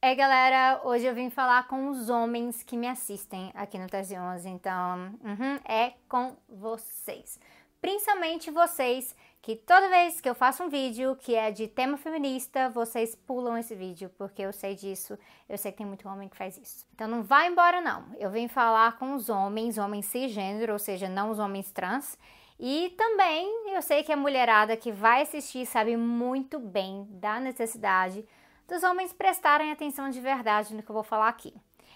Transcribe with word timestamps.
Ei 0.00 0.14
galera, 0.14 0.80
hoje 0.84 1.06
eu 1.06 1.14
vim 1.14 1.28
falar 1.28 1.66
com 1.66 1.88
os 1.88 2.08
homens 2.08 2.62
que 2.62 2.76
me 2.76 2.86
assistem 2.86 3.50
aqui 3.52 3.76
no 3.76 3.88
Tese 3.88 4.16
11, 4.16 4.48
então 4.48 5.12
uhum, 5.24 5.58
é 5.64 5.94
com 6.08 6.36
vocês. 6.48 7.40
Principalmente 7.80 8.48
vocês 8.48 9.12
que 9.42 9.56
toda 9.56 9.88
vez 9.88 10.20
que 10.20 10.30
eu 10.30 10.36
faço 10.36 10.62
um 10.62 10.68
vídeo 10.68 11.16
que 11.16 11.34
é 11.34 11.50
de 11.50 11.66
tema 11.66 11.96
feminista, 11.96 12.70
vocês 12.70 13.16
pulam 13.16 13.58
esse 13.58 13.74
vídeo, 13.74 14.08
porque 14.16 14.42
eu 14.42 14.52
sei 14.52 14.76
disso, 14.76 15.18
eu 15.48 15.58
sei 15.58 15.72
que 15.72 15.78
tem 15.78 15.86
muito 15.86 16.08
homem 16.08 16.28
que 16.28 16.36
faz 16.36 16.56
isso. 16.56 16.86
Então 16.94 17.08
não 17.08 17.24
vai 17.24 17.48
embora 17.48 17.80
não, 17.80 18.04
eu 18.20 18.30
vim 18.30 18.46
falar 18.46 18.96
com 19.00 19.16
os 19.16 19.28
homens, 19.28 19.78
homens 19.78 20.06
cisgênero, 20.06 20.74
ou 20.74 20.78
seja, 20.78 21.08
não 21.08 21.28
os 21.28 21.40
homens 21.40 21.72
trans, 21.72 22.16
e 22.56 22.94
também 22.96 23.74
eu 23.74 23.82
sei 23.82 24.04
que 24.04 24.12
a 24.12 24.16
mulherada 24.16 24.76
que 24.76 24.92
vai 24.92 25.22
assistir 25.22 25.66
sabe 25.66 25.96
muito 25.96 26.60
bem 26.60 27.04
da 27.10 27.40
necessidade 27.40 28.24
dos 28.68 28.82
homens 28.82 29.14
prestarem 29.14 29.72
atenção 29.72 30.10
de 30.10 30.20
verdade 30.20 30.74
no 30.74 30.82
que 30.82 30.90
eu 30.90 30.94
vou 30.94 31.02
falar 31.02 31.28
aqui. 31.28 31.54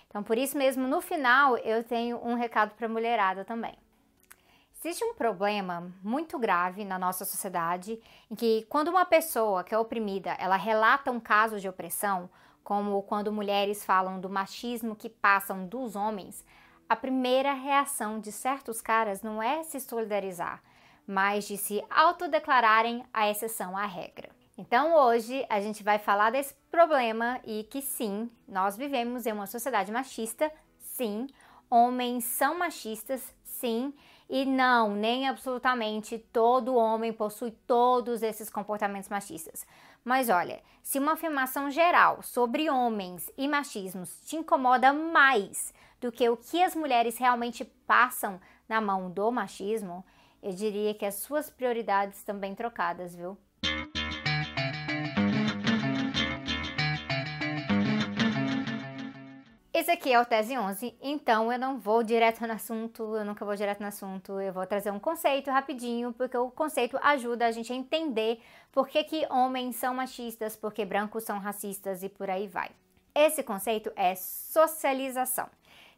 Então, 0.08 0.22
por 0.22 0.38
isso 0.38 0.56
mesmo, 0.56 0.88
no 0.88 1.00
final, 1.00 1.56
eu 1.58 1.84
tenho 1.84 2.18
um 2.26 2.34
recado 2.34 2.74
para 2.74 2.86
a 2.86 2.90
mulherada 2.90 3.44
também. 3.44 3.76
Existe 4.74 5.04
um 5.04 5.14
problema 5.14 5.92
muito 6.02 6.38
grave 6.38 6.84
na 6.84 6.98
nossa 6.98 7.24
sociedade 7.24 8.00
em 8.30 8.34
que 8.34 8.66
quando 8.68 8.88
uma 8.88 9.04
pessoa 9.04 9.62
que 9.62 9.74
é 9.74 9.78
oprimida, 9.78 10.30
ela 10.40 10.56
relata 10.56 11.10
um 11.10 11.20
caso 11.20 11.60
de 11.60 11.68
opressão, 11.68 12.28
como 12.64 13.02
quando 13.02 13.30
mulheres 13.30 13.84
falam 13.84 14.20
do 14.20 14.28
machismo 14.28 14.96
que 14.96 15.08
passam 15.08 15.66
dos 15.66 15.94
homens, 15.94 16.44
a 16.88 16.96
primeira 16.96 17.52
reação 17.52 18.18
de 18.18 18.32
certos 18.32 18.80
caras 18.80 19.22
não 19.22 19.42
é 19.42 19.62
se 19.62 19.78
solidarizar, 19.78 20.62
mas 21.06 21.46
de 21.46 21.56
se 21.56 21.82
autodeclararem 21.88 23.04
a 23.12 23.30
exceção 23.30 23.76
à 23.76 23.86
regra. 23.86 24.41
Então 24.62 24.94
hoje 24.94 25.44
a 25.50 25.60
gente 25.60 25.82
vai 25.82 25.98
falar 25.98 26.30
desse 26.30 26.54
problema 26.70 27.40
e 27.44 27.64
que 27.64 27.82
sim, 27.82 28.30
nós 28.46 28.76
vivemos 28.76 29.26
em 29.26 29.32
uma 29.32 29.48
sociedade 29.48 29.90
machista, 29.90 30.52
sim, 30.78 31.26
homens 31.68 32.22
são 32.22 32.56
machistas, 32.56 33.34
sim, 33.42 33.92
e 34.30 34.44
não, 34.44 34.94
nem 34.94 35.28
absolutamente 35.28 36.16
todo 36.16 36.76
homem 36.76 37.12
possui 37.12 37.50
todos 37.66 38.22
esses 38.22 38.48
comportamentos 38.48 39.08
machistas. 39.08 39.66
Mas 40.04 40.28
olha, 40.28 40.62
se 40.80 41.00
uma 41.00 41.14
afirmação 41.14 41.68
geral 41.68 42.22
sobre 42.22 42.70
homens 42.70 43.32
e 43.36 43.48
machismos 43.48 44.20
te 44.20 44.36
incomoda 44.36 44.92
mais 44.92 45.74
do 46.00 46.12
que 46.12 46.28
o 46.28 46.36
que 46.36 46.62
as 46.62 46.76
mulheres 46.76 47.18
realmente 47.18 47.64
passam 47.64 48.40
na 48.68 48.80
mão 48.80 49.10
do 49.10 49.28
machismo, 49.32 50.06
eu 50.40 50.52
diria 50.52 50.94
que 50.94 51.04
as 51.04 51.16
suas 51.16 51.50
prioridades 51.50 52.18
estão 52.18 52.38
bem 52.38 52.54
trocadas, 52.54 53.12
viu? 53.12 53.36
Esse 59.82 59.90
aqui 59.90 60.12
é 60.12 60.20
o 60.20 60.24
Tese 60.24 60.56
11, 60.56 60.94
então 61.02 61.52
eu 61.52 61.58
não 61.58 61.76
vou 61.76 62.04
direto 62.04 62.46
no 62.46 62.52
assunto, 62.52 63.16
eu 63.16 63.24
nunca 63.24 63.44
vou 63.44 63.56
direto 63.56 63.80
no 63.80 63.88
assunto, 63.88 64.40
eu 64.40 64.52
vou 64.52 64.64
trazer 64.64 64.92
um 64.92 65.00
conceito 65.00 65.50
rapidinho, 65.50 66.12
porque 66.12 66.36
o 66.36 66.52
conceito 66.52 66.96
ajuda 67.02 67.46
a 67.46 67.50
gente 67.50 67.72
a 67.72 67.74
entender 67.74 68.40
por 68.70 68.86
que, 68.86 69.02
que 69.02 69.26
homens 69.28 69.74
são 69.74 69.92
machistas, 69.92 70.54
porque 70.54 70.84
brancos 70.84 71.24
são 71.24 71.40
racistas 71.40 72.04
e 72.04 72.08
por 72.08 72.30
aí 72.30 72.46
vai. 72.46 72.70
Esse 73.12 73.42
conceito 73.42 73.90
é 73.96 74.14
socialização. 74.14 75.48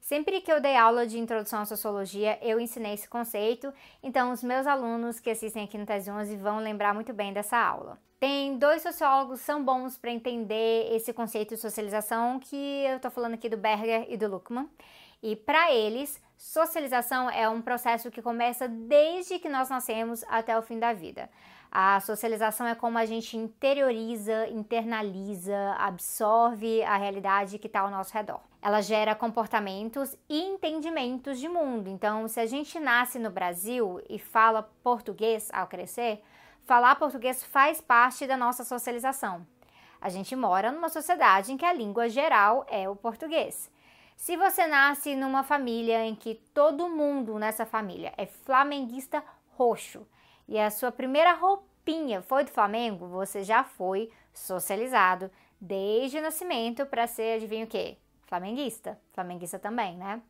Sempre 0.04 0.42
que 0.42 0.52
eu 0.52 0.60
dei 0.60 0.76
aula 0.76 1.06
de 1.06 1.18
introdução 1.18 1.62
à 1.62 1.64
sociologia, 1.64 2.38
eu 2.42 2.60
ensinei 2.60 2.92
esse 2.92 3.08
conceito, 3.08 3.72
então 4.02 4.32
os 4.32 4.42
meus 4.42 4.66
alunos 4.66 5.18
que 5.18 5.30
assistem 5.30 5.64
aqui 5.64 5.78
no 5.78 5.86
Tese 5.86 6.10
11 6.10 6.36
vão 6.36 6.58
lembrar 6.58 6.92
muito 6.92 7.14
bem 7.14 7.32
dessa 7.32 7.56
aula. 7.56 7.98
Tem 8.20 8.58
dois 8.58 8.82
sociólogos 8.82 9.40
são 9.40 9.64
bons 9.64 9.96
para 9.96 10.10
entender 10.10 10.94
esse 10.94 11.10
conceito 11.14 11.54
de 11.54 11.60
socialização, 11.62 12.38
que 12.38 12.84
eu 12.84 12.96
estou 12.96 13.10
falando 13.10 13.32
aqui 13.32 13.48
do 13.48 13.56
Berger 13.56 14.04
e 14.06 14.18
do 14.18 14.28
Luckmann. 14.28 14.68
E 15.22 15.34
para 15.34 15.72
eles, 15.72 16.22
socialização 16.36 17.30
é 17.30 17.48
um 17.48 17.62
processo 17.62 18.10
que 18.10 18.20
começa 18.20 18.68
desde 18.68 19.38
que 19.38 19.48
nós 19.48 19.70
nascemos 19.70 20.22
até 20.28 20.58
o 20.58 20.60
fim 20.60 20.78
da 20.78 20.92
vida. 20.92 21.30
A 21.72 21.98
socialização 22.00 22.66
é 22.66 22.74
como 22.74 22.98
a 22.98 23.06
gente 23.06 23.38
interioriza, 23.38 24.48
internaliza, 24.48 25.74
absorve 25.78 26.82
a 26.82 26.98
realidade 26.98 27.58
que 27.58 27.68
está 27.68 27.80
ao 27.80 27.90
nosso 27.90 28.12
redor. 28.12 28.42
Ela 28.64 28.80
gera 28.80 29.14
comportamentos 29.14 30.16
e 30.26 30.40
entendimentos 30.40 31.38
de 31.38 31.50
mundo. 31.50 31.86
Então, 31.90 32.26
se 32.26 32.40
a 32.40 32.46
gente 32.46 32.80
nasce 32.80 33.18
no 33.18 33.30
Brasil 33.30 34.00
e 34.08 34.18
fala 34.18 34.62
português 34.82 35.50
ao 35.52 35.66
crescer, 35.66 36.22
falar 36.64 36.94
português 36.94 37.44
faz 37.44 37.82
parte 37.82 38.26
da 38.26 38.38
nossa 38.38 38.64
socialização. 38.64 39.46
A 40.00 40.08
gente 40.08 40.34
mora 40.34 40.72
numa 40.72 40.88
sociedade 40.88 41.52
em 41.52 41.58
que 41.58 41.64
a 41.66 41.74
língua 41.74 42.08
geral 42.08 42.64
é 42.66 42.88
o 42.88 42.96
português. 42.96 43.70
Se 44.16 44.34
você 44.34 44.66
nasce 44.66 45.14
numa 45.14 45.42
família 45.42 46.02
em 46.02 46.14
que 46.14 46.36
todo 46.54 46.88
mundo 46.88 47.38
nessa 47.38 47.66
família 47.66 48.14
é 48.16 48.24
flamenguista 48.24 49.22
roxo 49.58 50.06
e 50.48 50.58
a 50.58 50.70
sua 50.70 50.90
primeira 50.90 51.34
roupinha 51.34 52.22
foi 52.22 52.44
do 52.44 52.50
Flamengo, 52.50 53.08
você 53.08 53.42
já 53.42 53.62
foi 53.62 54.10
socializado 54.32 55.30
desde 55.60 56.16
o 56.16 56.22
nascimento 56.22 56.86
para 56.86 57.06
ser, 57.06 57.36
adivinha 57.36 57.66
o 57.66 57.68
quê? 57.68 57.98
Flamenguista. 58.34 58.98
Flamenguista 59.12 59.58
também, 59.58 59.96
né? 59.96 60.20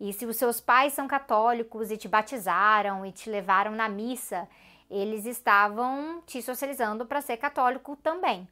E 0.00 0.12
se 0.12 0.26
os 0.26 0.36
seus 0.36 0.60
pais 0.60 0.92
são 0.92 1.08
católicos 1.08 1.90
e 1.90 1.96
te 1.96 2.06
batizaram 2.06 3.04
e 3.04 3.12
te 3.12 3.28
levaram 3.28 3.72
na 3.72 3.88
missa 3.88 4.48
eles 4.90 5.26
estavam 5.26 6.22
te 6.26 6.40
socializando 6.40 7.04
para 7.06 7.20
ser 7.20 7.36
católico 7.36 7.96
também. 7.96 8.48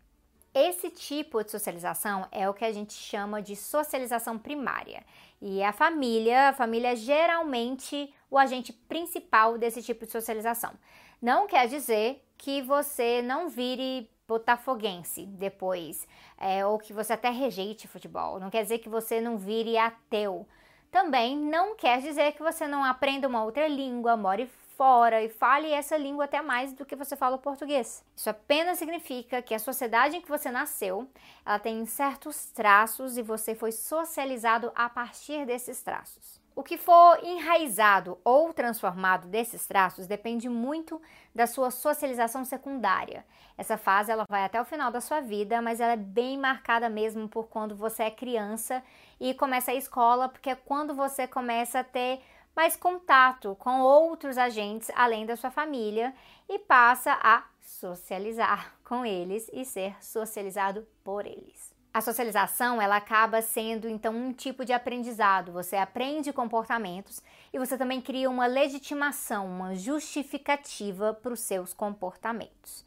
Esse 0.55 0.91
tipo 0.91 1.43
de 1.43 1.51
socialização 1.51 2.27
é 2.33 2.49
o 2.49 2.55
que 2.55 2.65
a 2.65 2.73
gente 2.73 2.95
chama 2.95 3.43
de 3.43 3.55
socialização 3.55 4.39
primária. 4.39 5.05
E 5.41 5.63
a 5.63 5.73
família, 5.73 6.49
a 6.49 6.53
família 6.53 6.93
é 6.93 6.97
geralmente 6.97 8.13
o 8.31 8.39
agente 8.39 8.73
principal 8.73 9.59
desse 9.59 9.83
tipo 9.83 10.07
de 10.07 10.13
socialização. 10.13 10.73
Não 11.21 11.47
quer 11.47 11.69
dizer 11.69 12.27
que 12.39 12.63
você 12.63 13.21
não 13.23 13.49
vire 13.49 14.11
botafoguense 14.27 15.27
depois, 15.27 16.07
é, 16.39 16.67
ou 16.67 16.79
que 16.79 16.93
você 16.93 17.13
até 17.13 17.31
rejeite 17.31 17.89
futebol. 17.89 18.41
Não 18.41 18.51
quer 18.51 18.63
dizer 18.63 18.79
que 18.79 18.89
você 18.89 19.21
não 19.21 19.37
vire 19.37 19.79
ateu. 19.79 20.47
Também 20.91 21.37
não 21.37 21.77
quer 21.77 22.01
dizer 22.01 22.33
que 22.33 22.43
você 22.43 22.67
não 22.67 22.85
aprenda 22.85 23.29
uma 23.29 23.45
outra 23.45 23.69
língua, 23.69 24.17
more 24.17 24.47
fora 24.77 25.23
e 25.23 25.29
fale 25.29 25.73
essa 25.73 25.97
língua 25.97 26.25
até 26.27 26.43
mais 26.43 26.73
do 26.73 26.85
que 26.85 26.95
você 26.95 27.17
fala 27.17 27.37
o 27.37 27.41
português. 27.41 28.05
Isso 28.15 28.29
apenas 28.29 28.79
significa 28.79 29.41
que 29.41 29.55
a 29.55 29.59
sociedade 29.59 30.17
em 30.17 30.21
que 30.21 30.29
você 30.29 30.51
nasceu, 30.51 31.09
ela 31.45 31.59
tem 31.59 31.85
certos 31.87 32.47
traços 32.47 33.17
e 33.17 33.23
você 33.23 33.55
foi 33.55 33.73
socializado 33.73 34.71
a 34.75 34.89
partir 34.89 35.47
desses 35.47 35.83
traços. 35.83 36.46
O 36.57 36.63
que 36.63 36.79
for 36.79 37.23
enraizado 37.23 38.19
ou 38.25 38.51
transformado 38.51 39.29
desses 39.29 39.67
traços 39.67 40.07
depende 40.07 40.49
muito 40.49 41.03
da 41.35 41.47
sua 41.47 41.71
socialização 41.71 42.47
secundária. 42.47 43.27
Essa 43.59 43.77
fase 43.77 44.11
ela 44.11 44.25
vai 44.27 44.43
até 44.43 44.59
o 44.59 44.65
final 44.65 44.91
da 44.91 45.03
sua 45.03 45.21
vida, 45.21 45.61
mas 45.61 45.81
ela 45.81 45.93
é 45.93 45.99
bem 45.99 46.39
marcada 46.39 46.89
mesmo 46.89 47.29
por 47.29 47.49
quando 47.49 47.77
você 47.77 48.05
é 48.05 48.11
criança 48.11 48.83
e 49.21 49.35
começa 49.35 49.71
a 49.71 49.75
escola, 49.75 50.31
porque 50.31 50.49
é 50.49 50.55
quando 50.55 50.95
você 50.95 51.29
começa 51.29 51.81
a 51.81 51.85
ter 51.85 52.23
mais 52.57 52.75
contato 52.75 53.55
com 53.57 53.83
outros 53.83 54.39
agentes 54.39 54.91
além 54.97 55.27
da 55.27 55.37
sua 55.37 55.51
família 55.51 56.15
e 56.49 56.59
passa 56.59 57.19
a 57.23 57.45
socializar 57.61 58.75
com 58.83 59.05
eles 59.05 59.51
e 59.53 59.63
ser 59.63 59.95
socializado 60.03 60.89
por 61.05 61.27
eles. 61.27 61.76
A 61.97 62.03
socialização 62.03 62.79
ela 62.83 62.97
acaba 62.97 63.41
sendo 63.41 63.89
então 63.89 64.15
um 64.15 64.31
tipo 64.31 64.67
de 64.67 64.73
aprendizado. 64.75 65.51
Você 65.53 65.77
aprende 65.77 66.31
comportamentos 66.31 67.23
e 67.51 67.59
você 67.59 67.79
também 67.79 68.03
cria 68.03 68.29
uma 68.29 68.45
legitimação, 68.45 69.47
uma 69.47 69.75
justificativa 69.75 71.15
para 71.15 71.33
os 71.33 71.41
seus 71.41 71.73
comportamentos. 71.73 72.85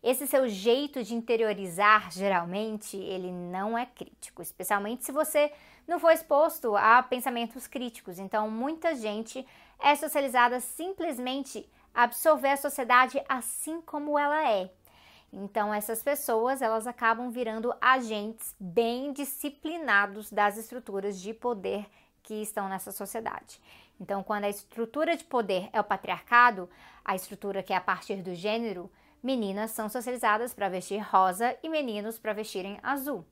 Esse 0.00 0.28
seu 0.28 0.48
jeito 0.48 1.02
de 1.02 1.12
interiorizar, 1.12 2.12
geralmente, 2.12 2.96
ele 2.96 3.32
não 3.32 3.76
é 3.76 3.84
crítico, 3.84 4.40
especialmente 4.40 5.04
se 5.04 5.10
você 5.10 5.52
não 5.84 5.98
for 5.98 6.12
exposto 6.12 6.76
a 6.76 7.02
pensamentos 7.02 7.66
críticos. 7.66 8.20
Então, 8.20 8.48
muita 8.48 8.94
gente 8.94 9.44
é 9.80 9.96
socializada 9.96 10.60
simplesmente 10.60 11.68
absorver 11.92 12.50
a 12.50 12.56
sociedade 12.56 13.20
assim 13.28 13.80
como 13.80 14.16
ela 14.16 14.48
é. 14.48 14.70
Então, 15.32 15.72
essas 15.72 16.02
pessoas, 16.02 16.60
elas 16.60 16.86
acabam 16.86 17.30
virando 17.30 17.74
agentes 17.80 18.54
bem 18.60 19.12
disciplinados 19.12 20.30
das 20.30 20.58
estruturas 20.58 21.20
de 21.20 21.32
poder 21.32 21.86
que 22.22 22.34
estão 22.34 22.68
nessa 22.68 22.92
sociedade. 22.92 23.60
Então, 23.98 24.22
quando 24.22 24.44
a 24.44 24.50
estrutura 24.50 25.16
de 25.16 25.24
poder 25.24 25.70
é 25.72 25.80
o 25.80 25.84
patriarcado, 25.84 26.68
a 27.04 27.14
estrutura 27.14 27.62
que 27.62 27.72
é 27.72 27.76
a 27.76 27.80
partir 27.80 28.16
do 28.16 28.34
gênero, 28.34 28.90
Meninas 29.22 29.70
são 29.70 29.88
socializadas 29.88 30.52
para 30.52 30.68
vestir 30.68 30.98
rosa 30.98 31.56
e 31.62 31.68
meninos 31.68 32.18
para 32.18 32.32
vestirem 32.32 32.80
azul. 32.82 33.24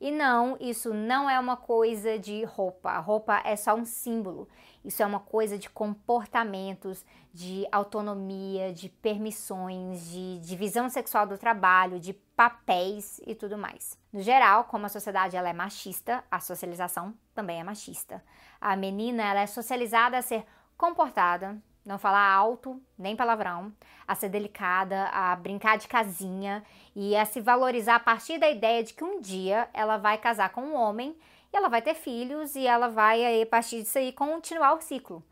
E 0.00 0.10
não, 0.10 0.56
isso 0.58 0.94
não 0.94 1.28
é 1.28 1.38
uma 1.38 1.58
coisa 1.58 2.18
de 2.18 2.42
roupa. 2.44 2.90
A 2.90 2.98
roupa 2.98 3.42
é 3.44 3.54
só 3.54 3.74
um 3.74 3.84
símbolo. 3.84 4.48
Isso 4.82 5.02
é 5.02 5.06
uma 5.06 5.20
coisa 5.20 5.58
de 5.58 5.68
comportamentos, 5.68 7.04
de 7.34 7.66
autonomia, 7.70 8.72
de 8.72 8.88
permissões, 8.88 10.10
de 10.10 10.38
divisão 10.38 10.88
sexual 10.88 11.26
do 11.26 11.36
trabalho, 11.36 12.00
de 12.00 12.14
papéis 12.14 13.20
e 13.26 13.34
tudo 13.34 13.58
mais. 13.58 13.98
No 14.10 14.22
geral, 14.22 14.64
como 14.64 14.86
a 14.86 14.88
sociedade 14.88 15.36
ela 15.36 15.50
é 15.50 15.52
machista, 15.52 16.24
a 16.30 16.40
socialização 16.40 17.12
também 17.34 17.60
é 17.60 17.64
machista. 17.64 18.24
A 18.58 18.74
menina 18.74 19.22
ela 19.22 19.40
é 19.40 19.46
socializada 19.46 20.16
a 20.16 20.22
ser 20.22 20.46
comportada, 20.78 21.62
não 21.90 21.98
falar 21.98 22.32
alto, 22.32 22.80
nem 22.96 23.16
palavrão, 23.16 23.72
a 24.06 24.14
ser 24.14 24.28
delicada, 24.28 25.08
a 25.08 25.34
brincar 25.34 25.76
de 25.76 25.88
casinha 25.88 26.62
e 26.94 27.16
a 27.16 27.24
se 27.24 27.40
valorizar 27.40 27.96
a 27.96 28.00
partir 28.00 28.38
da 28.38 28.48
ideia 28.48 28.82
de 28.84 28.94
que 28.94 29.02
um 29.02 29.20
dia 29.20 29.68
ela 29.74 29.96
vai 29.96 30.16
casar 30.16 30.50
com 30.50 30.62
um 30.62 30.76
homem 30.76 31.16
e 31.52 31.56
ela 31.56 31.68
vai 31.68 31.82
ter 31.82 31.94
filhos 31.94 32.54
e 32.54 32.64
ela 32.64 32.88
vai, 32.88 33.42
a 33.42 33.46
partir 33.46 33.82
disso 33.82 33.98
aí, 33.98 34.12
continuar 34.12 34.74
o 34.74 34.80
ciclo. 34.80 35.22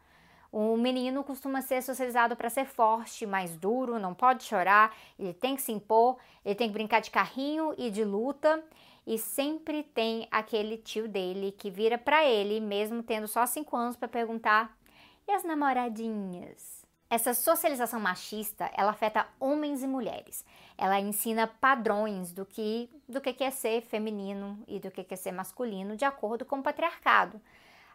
O 0.50 0.76
menino 0.76 1.22
costuma 1.22 1.60
ser 1.60 1.82
socializado 1.82 2.34
para 2.34 2.50
ser 2.50 2.64
forte, 2.64 3.26
mais 3.26 3.54
duro, 3.54 3.98
não 3.98 4.14
pode 4.14 4.42
chorar, 4.42 4.96
ele 5.18 5.34
tem 5.34 5.54
que 5.54 5.62
se 5.62 5.70
impor, 5.70 6.16
ele 6.44 6.54
tem 6.54 6.68
que 6.68 6.72
brincar 6.72 7.00
de 7.00 7.10
carrinho 7.10 7.74
e 7.78 7.90
de 7.90 8.02
luta, 8.02 8.64
e 9.06 9.16
sempre 9.16 9.82
tem 9.82 10.26
aquele 10.30 10.76
tio 10.76 11.06
dele 11.06 11.52
que 11.52 11.70
vira 11.70 11.96
para 11.96 12.24
ele, 12.24 12.60
mesmo 12.60 13.02
tendo 13.02 13.28
só 13.28 13.46
5 13.46 13.76
anos, 13.76 13.96
para 13.96 14.08
perguntar: 14.08 14.76
e 15.28 15.32
as 15.32 15.44
namoradinhas? 15.44 16.82
Essa 17.10 17.34
socialização 17.34 18.00
machista, 18.00 18.70
ela 18.74 18.90
afeta 18.90 19.28
homens 19.38 19.82
e 19.82 19.86
mulheres. 19.86 20.44
Ela 20.76 20.98
ensina 20.98 21.46
padrões 21.46 22.32
do 22.32 22.44
que 22.44 22.90
do 23.08 23.20
que 23.20 23.44
é 23.44 23.50
ser 23.50 23.82
feminino 23.82 24.62
e 24.66 24.78
do 24.80 24.90
que 24.90 25.06
é 25.08 25.16
ser 25.16 25.32
masculino 25.32 25.96
de 25.96 26.04
acordo 26.04 26.44
com 26.44 26.58
o 26.58 26.62
patriarcado. 26.62 27.40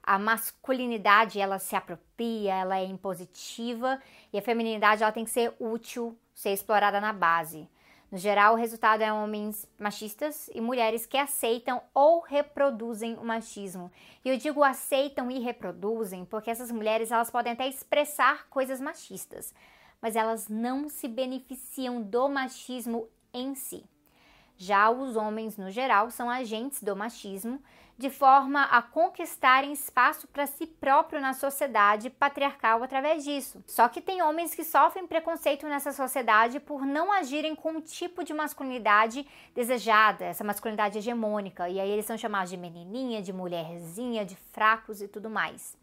A 0.01 0.19
masculinidade, 0.19 1.39
ela 1.39 1.59
se 1.59 1.75
apropria, 1.75 2.53
ela 2.55 2.77
é 2.77 2.85
impositiva 2.85 4.01
e 4.31 4.37
a 4.37 4.41
feminilidade, 4.41 5.01
ela 5.01 5.11
tem 5.11 5.23
que 5.23 5.31
ser 5.31 5.53
útil, 5.59 6.17
ser 6.35 6.51
explorada 6.51 6.99
na 6.99 7.13
base. 7.13 7.67
No 8.13 8.19
geral, 8.19 8.53
o 8.53 8.57
resultado 8.57 9.01
é 9.01 9.11
homens 9.11 9.67
machistas 9.75 10.47
e 10.53 10.61
mulheres 10.61 11.03
que 11.03 11.17
aceitam 11.17 11.81
ou 11.95 12.19
reproduzem 12.19 13.15
o 13.15 13.25
machismo. 13.25 13.91
E 14.23 14.29
eu 14.29 14.37
digo 14.37 14.63
aceitam 14.63 15.31
e 15.31 15.39
reproduzem 15.39 16.23
porque 16.23 16.51
essas 16.51 16.69
mulheres 16.69 17.11
elas 17.11 17.31
podem 17.31 17.53
até 17.53 17.67
expressar 17.67 18.47
coisas 18.49 18.79
machistas, 18.79 19.51
mas 19.99 20.15
elas 20.15 20.47
não 20.47 20.87
se 20.89 21.07
beneficiam 21.07 22.03
do 22.03 22.29
machismo 22.29 23.09
em 23.33 23.55
si. 23.55 23.83
Já 24.57 24.91
os 24.91 25.15
homens, 25.15 25.57
no 25.57 25.71
geral, 25.71 26.11
são 26.11 26.29
agentes 26.29 26.83
do 26.83 26.95
machismo 26.95 27.59
de 27.97 28.09
forma 28.09 28.63
a 28.63 28.81
conquistarem 28.81 29.71
espaço 29.71 30.27
para 30.27 30.47
si 30.47 30.65
próprio 30.65 31.21
na 31.21 31.33
sociedade 31.33 32.09
patriarcal 32.09 32.83
através 32.83 33.23
disso. 33.23 33.63
Só 33.67 33.87
que 33.87 34.01
tem 34.01 34.21
homens 34.21 34.55
que 34.55 34.63
sofrem 34.63 35.07
preconceito 35.07 35.67
nessa 35.67 35.91
sociedade 35.91 36.59
por 36.59 36.85
não 36.85 37.11
agirem 37.11 37.55
com 37.55 37.73
um 37.73 37.81
tipo 37.81 38.23
de 38.23 38.33
masculinidade 38.33 39.27
desejada, 39.53 40.25
essa 40.25 40.43
masculinidade 40.43 40.97
hegemônica, 40.97 41.69
e 41.69 41.79
aí 41.79 41.89
eles 41.89 42.05
são 42.05 42.17
chamados 42.17 42.49
de 42.49 42.57
menininha, 42.57 43.21
de 43.21 43.31
mulherzinha, 43.31 44.25
de 44.25 44.35
fracos 44.35 45.01
e 45.01 45.07
tudo 45.07 45.29
mais. 45.29 45.77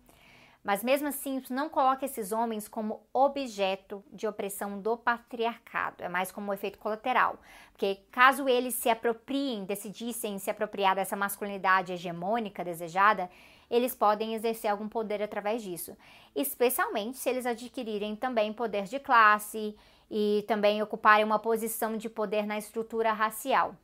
Mas 0.63 0.85
mesmo 0.85 1.09
assim, 1.09 1.43
não 1.49 1.71
coloca 1.71 2.05
esses 2.05 2.33
homens 2.33 2.69
como 2.69 3.03
objeto 3.13 4.05
de 4.13 4.27
opressão 4.27 4.79
do 4.79 4.97
patriarcado, 4.97 6.05
é 6.05 6.09
mais 6.09 6.31
como 6.31 6.51
um 6.51 6.55
efeito 6.55 6.79
colateral. 6.79 7.39
Porque 7.73 8.01
caso 8.11 8.47
eles 8.47 8.75
se 8.75 8.91
apropriem, 8.91 9.65
decidissem 9.65 10.39
se 10.39 10.51
apropriar 10.51 10.95
dessa 10.95 11.17
masculinidade 11.17 11.95
hegemônica 11.95 12.63
desejada, 12.63 13.31
eles 13.71 13.95
podem 13.95 14.35
exercer 14.35 14.71
algum 14.71 14.89
poder 14.89 15.23
através 15.23 15.63
disso. 15.63 15.97
Especialmente 16.37 17.17
se 17.17 17.31
eles 17.31 17.47
adquirirem 17.47 18.15
também 18.15 18.53
poder 18.53 18.85
de 18.85 18.99
classe 18.99 19.75
e 20.11 20.45
também 20.47 20.83
ocuparem 20.83 21.25
uma 21.25 21.39
posição 21.39 21.97
de 21.97 22.11
poder 22.11 22.47
na 22.47 22.59
estrutura 22.59 23.13
racial. 23.13 23.75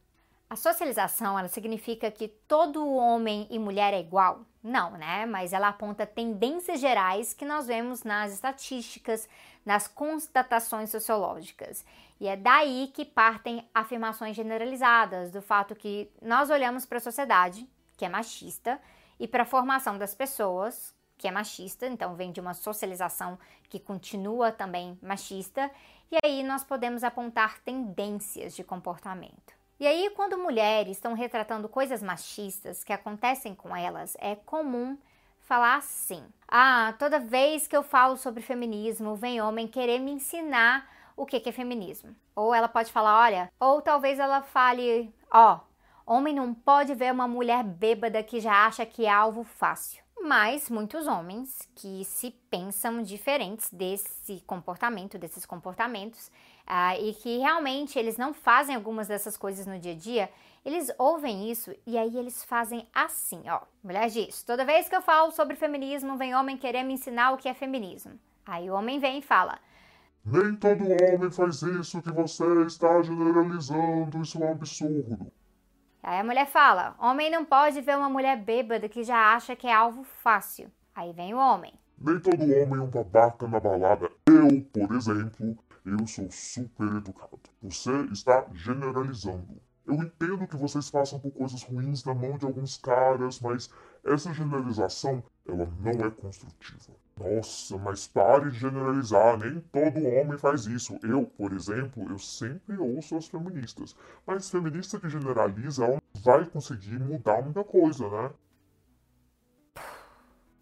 A 0.51 0.57
socialização, 0.57 1.39
ela 1.39 1.49
significa 1.49 2.11
que 2.11 2.29
todo 2.29 2.95
homem 2.95 3.47
e 3.51 3.59
mulher 3.59 3.95
é 3.95 4.01
igual? 4.01 4.45
Não, 4.67 4.91
né? 4.91 5.25
Mas 5.27 5.53
ela 5.53 5.69
aponta 5.69 6.05
tendências 6.05 6.81
gerais 6.81 7.33
que 7.33 7.45
nós 7.45 7.69
vemos 7.69 8.03
nas 8.03 8.33
estatísticas, 8.33 9.29
nas 9.65 9.87
constatações 9.87 10.91
sociológicas. 10.91 11.85
E 12.19 12.27
é 12.27 12.37
daí 12.37 12.91
que 12.93 13.05
partem 13.05 13.65
afirmações 13.73 14.35
generalizadas 14.35 15.31
do 15.31 15.41
fato 15.41 15.77
que 15.77 16.11
nós 16.21 16.51
olhamos 16.51 16.85
para 16.85 16.99
a 16.99 17.01
sociedade, 17.01 17.65
que 17.97 18.05
é 18.05 18.09
machista, 18.09 18.81
e 19.21 19.29
para 19.29 19.45
a 19.45 19.47
formação 19.47 19.97
das 19.97 20.17
pessoas, 20.17 20.93
que 21.17 21.29
é 21.29 21.31
machista, 21.31 21.87
então 21.87 22.17
vem 22.17 22.33
de 22.33 22.41
uma 22.41 22.53
socialização 22.53 23.39
que 23.69 23.79
continua 23.79 24.51
também 24.51 24.99
machista, 25.01 25.71
e 26.11 26.19
aí 26.25 26.43
nós 26.43 26.65
podemos 26.65 27.05
apontar 27.05 27.61
tendências 27.61 28.57
de 28.57 28.65
comportamento. 28.65 29.55
E 29.79 29.87
aí, 29.87 30.11
quando 30.17 30.39
mulheres 30.39 30.97
estão 30.97 31.13
retratando 31.13 31.69
coisas 31.69 32.03
machistas 32.03 32.83
que 32.83 32.95
acontecem 32.95 33.55
com 33.55 33.77
elas, 33.77 34.17
é 34.19 34.35
comum 34.35 34.97
falar 35.43 35.77
assim: 35.77 36.25
Ah, 36.49 36.95
toda 36.99 37.21
vez 37.21 37.69
que 37.69 37.77
eu 37.77 37.83
falo 37.83 38.17
sobre 38.17 38.43
feminismo, 38.43 39.17
vem 39.17 39.41
homem 39.43 39.69
querer 39.69 39.99
me 39.99 40.13
ensinar 40.13 40.89
o 41.15 41.27
que 41.27 41.47
é 41.47 41.53
feminismo. 41.53 42.17
Ou 42.35 42.55
ela 42.55 42.69
pode 42.69 42.91
falar: 42.91 43.21
Olha, 43.21 43.53
ou 43.61 43.83
talvez 43.83 44.19
ela 44.19 44.41
fale: 44.41 45.13
Ó, 45.31 45.59
oh, 46.07 46.15
homem 46.15 46.35
não 46.35 46.55
pode 46.55 46.95
ver 46.95 47.13
uma 47.13 47.29
mulher 47.29 47.63
bêbada 47.63 48.23
que 48.23 48.41
já 48.41 48.65
acha 48.65 48.87
que 48.87 49.05
é 49.05 49.11
alvo 49.11 49.45
fácil. 49.45 50.03
Mas 50.23 50.71
muitos 50.71 51.07
homens 51.07 51.69
que 51.75 52.03
se 52.05 52.31
pensam 52.51 53.03
diferentes 53.03 53.71
desse 53.71 54.43
comportamento, 54.47 55.19
desses 55.19 55.45
comportamentos, 55.45 56.31
uh, 56.67 57.01
e 57.01 57.15
que 57.15 57.39
realmente 57.39 57.99
eles 57.99 58.17
não 58.17 58.35
fazem 58.35 58.75
algumas 58.75 59.09
dessas 59.09 59.37
coisas 59.37 59.67
no 59.67 59.79
dia 59.79 59.93
a 59.93 59.97
dia, 59.97 60.31
eles 60.65 60.93
ouvem 60.99 61.51
isso 61.51 61.73
e 61.87 61.97
aí 61.97 62.17
eles 62.17 62.43
fazem 62.45 62.89
assim, 62.93 63.43
ó. 63.49 63.61
Mulher 63.83 64.09
diz: 64.09 64.43
toda 64.43 64.65
vez 64.65 64.89
que 64.89 64.97
eu 64.97 65.01
falo 65.01 65.31
sobre 65.31 65.55
feminismo, 65.55 66.17
vem 66.17 66.35
homem 66.35 66.57
querer 66.57 66.83
me 66.83 66.95
ensinar 66.95 67.33
o 67.33 67.37
que 67.37 67.49
é 67.49 67.55
feminismo. 67.55 68.19
Aí 68.45 68.69
o 68.69 68.75
homem 68.75 68.99
vem 68.99 69.19
e 69.19 69.23
fala: 69.23 69.59
Nem 70.25 70.57
todo 70.57 70.83
homem 70.83 71.31
faz 71.31 71.63
isso 71.63 72.03
que 72.03 72.11
você 72.11 72.45
está 72.63 73.01
generalizando, 73.01 74.21
isso 74.21 74.43
é 74.43 74.47
um 74.47 74.53
absurdo. 74.53 75.33
Aí 76.03 76.21
a 76.21 76.25
mulher 76.25 76.47
fala: 76.47 76.97
Homem 76.99 77.31
não 77.31 77.45
pode 77.45 77.81
ver 77.81 77.97
uma 77.97 78.09
mulher 78.09 78.37
bêbada 78.37 78.89
que 78.89 79.05
já 79.05 79.35
acha 79.35 79.55
que 79.55 79.69
é 79.69 79.73
alvo 79.73 80.03
fácil. 80.03 80.69
Aí 80.95 81.13
vem 81.13 81.33
o 81.33 81.39
homem. 81.39 81.73
Nem 81.99 82.19
todo 82.19 82.43
homem 82.43 82.79
é 82.79 82.83
um 82.83 82.87
babaca 82.87 83.47
na 83.47 83.61
balada. 83.61 84.11
Eu, 84.27 84.63
por 84.73 84.97
exemplo, 84.97 85.57
eu 85.87 86.07
sou 86.07 86.29
super 86.31 86.97
educado. 86.97 87.39
Você 87.63 87.93
está 88.13 88.45
generalizando. 88.53 89.61
Eu 89.87 89.95
entendo 89.95 90.49
que 90.49 90.57
vocês 90.57 90.91
passam 90.91 91.21
por 91.21 91.31
coisas 91.31 91.63
ruins 91.63 92.05
na 92.05 92.13
mão 92.13 92.37
de 92.37 92.45
alguns 92.45 92.77
caras, 92.77 93.39
mas 93.39 93.71
essa 94.05 94.35
generalização, 94.35 95.23
ela 95.47 95.69
não 95.79 96.05
é 96.05 96.11
construtiva. 96.11 96.93
Nossa, 97.17 97.79
mas 97.79 98.09
pare 98.09 98.51
de 98.51 98.59
generalizar, 98.59 99.39
nem 99.39 99.61
todo 99.61 100.05
homem 100.05 100.37
faz 100.37 100.67
isso. 100.67 100.99
Eu, 101.05 101.25
por 101.25 101.53
exemplo, 101.53 102.11
eu 102.11 102.19
sempre 102.19 102.77
ouço 102.77 103.17
as 103.17 103.29
feministas. 103.29 103.95
Mas 104.27 104.51
feminista 104.51 104.99
que 104.99 105.09
generaliza, 105.09 105.85
ela 105.85 106.03
vai 106.21 106.45
conseguir 106.47 106.99
mudar 106.99 107.43
muita 107.43 107.63
coisa, 107.63 108.09
né? 108.11 108.31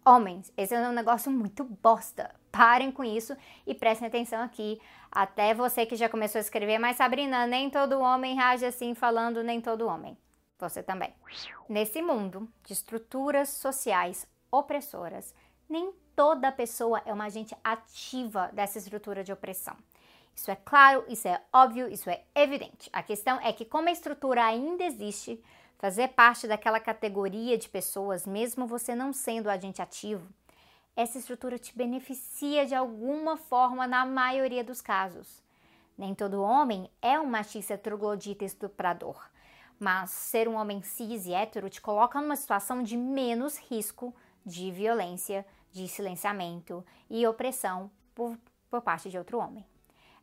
Homens, 0.07 0.53
esse 0.55 0.75
é 0.75 0.87
um 0.87 0.93
negócio 0.93 1.31
muito 1.31 1.63
bosta. 1.63 2.29
Parem 2.51 2.91
com 2.91 3.03
isso 3.03 3.35
e 3.65 3.73
prestem 3.73 4.07
atenção 4.07 4.39
aqui. 4.43 4.79
Até 5.15 5.53
você 5.53 5.85
que 5.85 5.95
já 5.95 6.09
começou 6.09 6.39
a 6.39 6.41
escrever, 6.41 6.77
mas 6.77 6.97
Sabrina, 6.97 7.47
nem 7.47 7.69
todo 7.69 8.01
homem 8.01 8.35
reage 8.35 8.65
assim 8.65 8.93
falando, 8.93 9.41
nem 9.41 9.61
todo 9.61 9.87
homem. 9.87 10.17
Você 10.59 10.83
também. 10.83 11.13
Nesse 11.69 12.01
mundo 12.01 12.49
de 12.65 12.73
estruturas 12.73 13.47
sociais 13.47 14.27
opressoras, 14.51 15.33
nem 15.69 15.93
toda 16.17 16.51
pessoa 16.51 17.01
é 17.05 17.13
uma 17.13 17.27
agente 17.27 17.55
ativa 17.63 18.49
dessa 18.51 18.77
estrutura 18.77 19.23
de 19.23 19.31
opressão. 19.31 19.77
Isso 20.35 20.51
é 20.51 20.55
claro, 20.57 21.05
isso 21.07 21.29
é 21.29 21.41
óbvio, 21.53 21.87
isso 21.87 22.09
é 22.09 22.21
evidente. 22.35 22.89
A 22.91 23.01
questão 23.01 23.39
é 23.39 23.53
que, 23.53 23.63
como 23.63 23.87
a 23.87 23.93
estrutura 23.93 24.43
ainda 24.43 24.83
existe, 24.83 25.41
fazer 25.77 26.09
parte 26.09 26.45
daquela 26.45 26.79
categoria 26.79 27.57
de 27.57 27.69
pessoas, 27.69 28.27
mesmo 28.27 28.67
você 28.67 28.93
não 28.93 29.13
sendo 29.13 29.49
agente 29.49 29.81
ativo, 29.81 30.27
essa 30.95 31.17
estrutura 31.17 31.59
te 31.59 31.75
beneficia 31.75 32.65
de 32.65 32.73
alguma 32.73 33.35
forma 33.35 33.85
na 33.85 34.05
maioria 34.05 34.63
dos 34.63 34.81
casos. 34.81 35.43
Nem 35.97 36.15
todo 36.15 36.41
homem 36.41 36.89
é 37.01 37.19
um 37.19 37.25
machista 37.25 37.77
troglodita 37.77 38.45
estuprador, 38.45 39.21
mas 39.79 40.09
ser 40.09 40.47
um 40.47 40.55
homem 40.55 40.81
cis 40.81 41.25
e 41.25 41.33
hétero 41.33 41.69
te 41.69 41.81
coloca 41.81 42.21
numa 42.21 42.35
situação 42.35 42.81
de 42.81 42.97
menos 42.97 43.57
risco 43.57 44.15
de 44.45 44.71
violência, 44.71 45.45
de 45.71 45.87
silenciamento 45.87 46.85
e 47.09 47.25
opressão 47.25 47.91
por, 48.13 48.37
por 48.69 48.81
parte 48.81 49.09
de 49.09 49.17
outro 49.17 49.39
homem. 49.39 49.65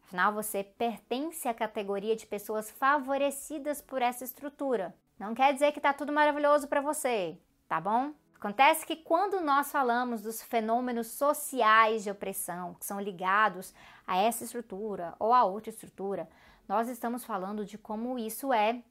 Afinal, 0.05 0.33
você 0.33 0.63
pertence 0.63 1.49
à 1.49 1.55
categoria 1.55 2.15
de 2.15 2.27
pessoas 2.27 2.71
favorecidas 2.71 3.81
por 3.81 4.03
essa 4.03 4.25
estrutura. 4.25 4.95
Não 5.19 5.35
quer 5.35 5.53
dizer 5.53 5.73
que 5.73 5.81
tá 5.81 5.93
tudo 5.93 6.13
maravilhoso 6.13 6.69
para 6.69 6.81
você, 6.81 7.39
tá 7.69 7.81
bom? 7.81 8.13
Acontece 8.43 8.85
que 8.85 8.97
quando 8.97 9.41
nós 9.41 9.71
falamos 9.71 10.21
dos 10.21 10.43
fenômenos 10.43 11.07
sociais 11.07 12.03
de 12.03 12.11
opressão 12.11 12.75
que 12.75 12.85
são 12.85 13.01
ligados 13.01 13.73
a 14.05 14.17
essa 14.17 14.43
estrutura 14.43 15.15
ou 15.21 15.33
a 15.33 15.45
outra 15.45 15.71
estrutura, 15.71 16.29
nós 16.67 16.89
estamos 16.89 17.25
falando 17.25 17.65
de 17.65 17.79
como 17.79 18.19
isso 18.19 18.53
é 18.53 18.83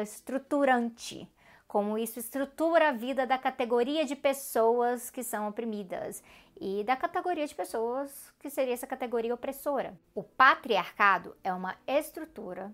estruturante, 0.00 1.28
como 1.66 1.98
isso 1.98 2.20
estrutura 2.20 2.90
a 2.90 2.92
vida 2.92 3.26
da 3.26 3.36
categoria 3.36 4.04
de 4.04 4.14
pessoas 4.14 5.10
que 5.10 5.24
são 5.24 5.48
oprimidas 5.48 6.22
e 6.60 6.84
da 6.84 6.94
categoria 6.94 7.48
de 7.48 7.54
pessoas 7.56 8.32
que 8.38 8.48
seria 8.48 8.74
essa 8.74 8.86
categoria 8.86 9.34
opressora. 9.34 9.98
O 10.14 10.22
patriarcado 10.22 11.36
é 11.42 11.52
uma 11.52 11.74
estrutura 11.88 12.72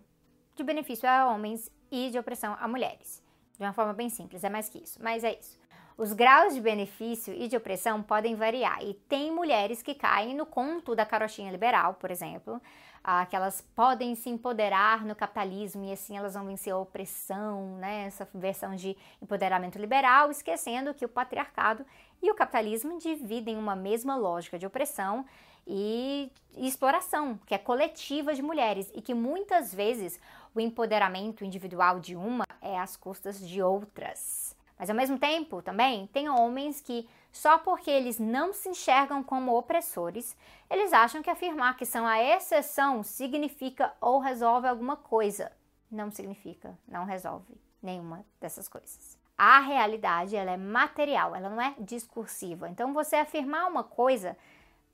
de 0.55 0.63
benefício 0.63 1.09
a 1.09 1.27
homens 1.33 1.73
e 1.91 2.11
de 2.11 2.19
opressão 2.19 2.55
a 2.61 2.69
mulheres. 2.69 3.25
De 3.59 3.65
uma 3.65 3.73
forma 3.73 3.95
bem 3.95 4.11
simples, 4.11 4.45
é 4.45 4.51
mais 4.51 4.69
que 4.69 4.77
isso, 4.77 5.03
mas 5.03 5.25
é 5.25 5.33
isso. 5.33 5.59
Os 5.99 6.13
graus 6.13 6.55
de 6.55 6.61
benefício 6.61 7.33
e 7.33 7.49
de 7.49 7.57
opressão 7.57 8.03
podem 8.03 8.35
variar, 8.35 8.85
e 8.85 8.93
tem 8.93 9.33
mulheres 9.33 9.83
que 9.83 9.95
caem 9.95 10.35
no 10.35 10.45
conto 10.45 10.95
da 10.95 11.07
carochinha 11.07 11.51
liberal, 11.51 11.95
por 11.95 12.11
exemplo, 12.11 12.61
ah, 13.03 13.25
que 13.25 13.35
elas 13.35 13.63
podem 13.75 14.15
se 14.15 14.29
empoderar 14.29 15.07
no 15.07 15.17
capitalismo 15.17 15.85
e 15.85 15.93
assim 15.93 16.19
elas 16.19 16.35
vão 16.35 16.45
vencer 16.45 16.71
a 16.71 16.77
opressão, 16.77 17.79
né? 17.79 18.05
essa 18.09 18.29
versão 18.35 18.77
de 18.77 18.95
empoderamento 19.23 19.79
liberal, 19.79 20.31
esquecendo 20.31 20.93
que 20.93 21.05
o 21.05 21.09
patriarcado 21.09 21.83
e 22.23 22.31
o 22.31 22.35
capitalismo 22.35 22.99
dividem 22.99 23.57
uma 23.57 23.75
mesma 23.75 24.17
lógica 24.17 24.59
de 24.59 24.67
opressão 24.67 25.25
e 25.67 26.31
exploração, 26.59 27.41
que 27.47 27.55
é 27.55 27.59
coletiva 27.59 28.35
de 28.35 28.43
mulheres 28.43 28.93
e 28.95 29.01
que 29.01 29.15
muitas 29.15 29.75
vezes 29.75 30.21
o 30.55 30.61
empoderamento 30.61 31.43
individual 31.43 31.99
de 31.99 32.15
uma 32.15 32.45
é 32.61 32.79
às 32.79 32.99
custas 32.99 33.41
de 33.41 33.63
outras. 33.63 34.46
Mas 34.79 34.91
ao 34.91 34.97
mesmo 34.97 35.19
tempo, 35.19 35.63
também, 35.63 36.07
tem 36.09 36.29
homens 36.29 36.81
que, 36.81 37.09
só 37.33 37.59
porque 37.59 37.91
eles 37.91 38.19
não 38.19 38.53
se 38.53 38.69
enxergam 38.69 39.23
como 39.23 39.57
opressores, 39.57 40.37
eles 40.69 40.93
acham 40.93 41.23
que 41.23 41.31
afirmar 41.31 41.77
que 41.77 41.87
são 41.87 42.07
a 42.07 42.23
exceção 42.23 43.03
significa 43.03 43.93
ou 44.01 44.19
resolve 44.19 44.69
alguma 44.69 44.97
coisa. 44.97 45.51
Não 45.91 46.11
significa, 46.11 46.77
não 46.87 47.05
resolve 47.05 47.59
nenhuma 47.83 48.25
dessas 48.41 48.69
coisas. 48.69 49.19
A 49.39 49.61
realidade 49.61 50.35
ela 50.35 50.51
é 50.51 50.57
material, 50.57 51.35
ela 51.35 51.49
não 51.49 51.61
é 51.61 51.75
discursiva. 51.79 52.69
Então, 52.69 52.93
você 52.93 53.17
afirmar 53.17 53.69
uma 53.69 53.85
coisa, 53.85 54.37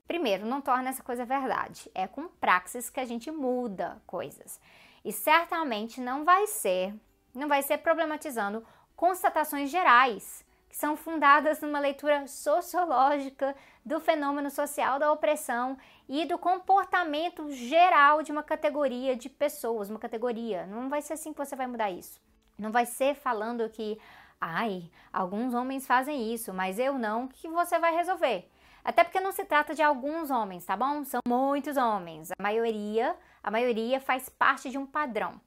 primeiro, 0.07 0.45
não 0.45 0.61
torna 0.61 0.89
essa 0.89 1.03
coisa 1.03 1.25
verdade. 1.25 1.89
É 1.95 2.07
com 2.07 2.27
praxis 2.27 2.89
que 2.89 2.99
a 2.99 3.05
gente 3.05 3.31
muda 3.31 4.01
coisas. 4.05 4.59
E 5.03 5.11
certamente 5.11 5.99
não 5.99 6.23
vai 6.23 6.47
ser, 6.47 6.93
não 7.33 7.47
vai 7.47 7.61
ser 7.61 7.77
problematizando 7.79 8.65
constatações 8.95 9.69
gerais, 9.69 10.45
que 10.69 10.77
são 10.77 10.97
fundadas 10.97 11.61
numa 11.61 11.79
leitura 11.79 12.27
sociológica 12.27 13.55
do 13.85 13.99
fenômeno 13.99 14.49
social 14.49 14.97
da 14.97 15.11
opressão 15.11 15.77
e 16.09 16.25
do 16.25 16.37
comportamento 16.37 17.51
geral 17.51 18.23
de 18.23 18.31
uma 18.31 18.41
categoria 18.41 19.15
de 19.15 19.29
pessoas, 19.29 19.89
uma 19.89 19.99
categoria. 19.99 20.65
Não 20.65 20.89
vai 20.89 21.01
ser 21.01 21.13
assim 21.13 21.31
que 21.31 21.37
você 21.37 21.55
vai 21.55 21.67
mudar 21.67 21.91
isso. 21.91 22.19
Não 22.57 22.71
vai 22.71 22.85
ser 22.85 23.15
falando 23.15 23.69
que, 23.69 23.99
ai, 24.41 24.89
alguns 25.11 25.53
homens 25.53 25.85
fazem 25.85 26.33
isso, 26.33 26.53
mas 26.53 26.79
eu 26.79 26.97
não, 26.97 27.27
que 27.27 27.47
você 27.47 27.77
vai 27.77 27.95
resolver. 27.95 28.49
Até 28.83 29.03
porque 29.03 29.19
não 29.19 29.31
se 29.31 29.45
trata 29.45 29.73
de 29.73 29.81
alguns 29.81 30.29
homens, 30.29 30.65
tá 30.65 30.75
bom? 30.75 31.03
São 31.05 31.21
muitos 31.27 31.77
homens. 31.77 32.31
A 32.31 32.41
maioria, 32.41 33.15
a 33.41 33.49
maioria 33.49 33.99
faz 33.99 34.27
parte 34.27 34.69
de 34.69 34.77
um 34.77 34.85
padrão. 34.85 35.39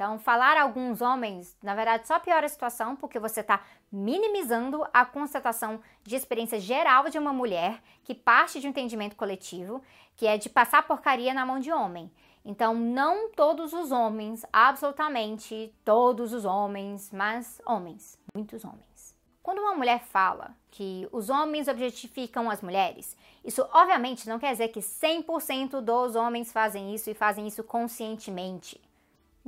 Então, 0.00 0.18
falar 0.18 0.56
alguns 0.56 1.02
homens, 1.02 1.54
na 1.62 1.74
verdade, 1.74 2.08
só 2.08 2.18
piora 2.18 2.46
a 2.46 2.48
situação 2.48 2.96
porque 2.96 3.18
você 3.18 3.40
está 3.40 3.62
minimizando 3.92 4.82
a 4.94 5.04
constatação 5.04 5.78
de 6.02 6.16
experiência 6.16 6.58
geral 6.58 7.10
de 7.10 7.18
uma 7.18 7.34
mulher 7.34 7.82
que 8.02 8.14
parte 8.14 8.60
de 8.60 8.66
um 8.66 8.70
entendimento 8.70 9.14
coletivo, 9.14 9.82
que 10.16 10.26
é 10.26 10.38
de 10.38 10.48
passar 10.48 10.86
porcaria 10.86 11.34
na 11.34 11.44
mão 11.44 11.60
de 11.60 11.70
homem. 11.70 12.10
Então, 12.42 12.74
não 12.74 13.30
todos 13.32 13.74
os 13.74 13.92
homens, 13.92 14.42
absolutamente 14.50 15.70
todos 15.84 16.32
os 16.32 16.46
homens, 16.46 17.10
mas 17.12 17.60
homens, 17.66 18.18
muitos 18.34 18.64
homens. 18.64 19.14
Quando 19.42 19.58
uma 19.58 19.74
mulher 19.74 20.00
fala 20.00 20.56
que 20.70 21.06
os 21.12 21.28
homens 21.28 21.68
objetificam 21.68 22.48
as 22.48 22.62
mulheres, 22.62 23.14
isso 23.44 23.68
obviamente 23.70 24.30
não 24.30 24.38
quer 24.38 24.52
dizer 24.52 24.68
que 24.68 24.80
100% 24.80 25.82
dos 25.82 26.16
homens 26.16 26.50
fazem 26.50 26.94
isso 26.94 27.10
e 27.10 27.14
fazem 27.14 27.46
isso 27.46 27.62
conscientemente. 27.62 28.80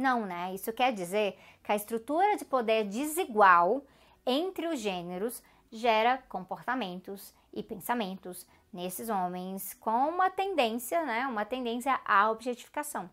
Não, 0.02 0.26
né? 0.26 0.52
Isso 0.52 0.72
quer 0.72 0.92
dizer 0.92 1.38
que 1.62 1.70
a 1.70 1.76
estrutura 1.76 2.36
de 2.36 2.44
poder 2.44 2.82
desigual 2.82 3.84
entre 4.26 4.66
os 4.66 4.80
gêneros 4.80 5.40
gera 5.70 6.18
comportamentos 6.28 7.32
e 7.52 7.62
pensamentos 7.62 8.44
nesses 8.72 9.08
homens 9.08 9.74
com 9.74 10.08
uma 10.08 10.28
tendência, 10.28 11.04
né, 11.06 11.24
uma 11.28 11.44
tendência 11.44 12.00
à 12.04 12.28
objetificação. 12.32 13.08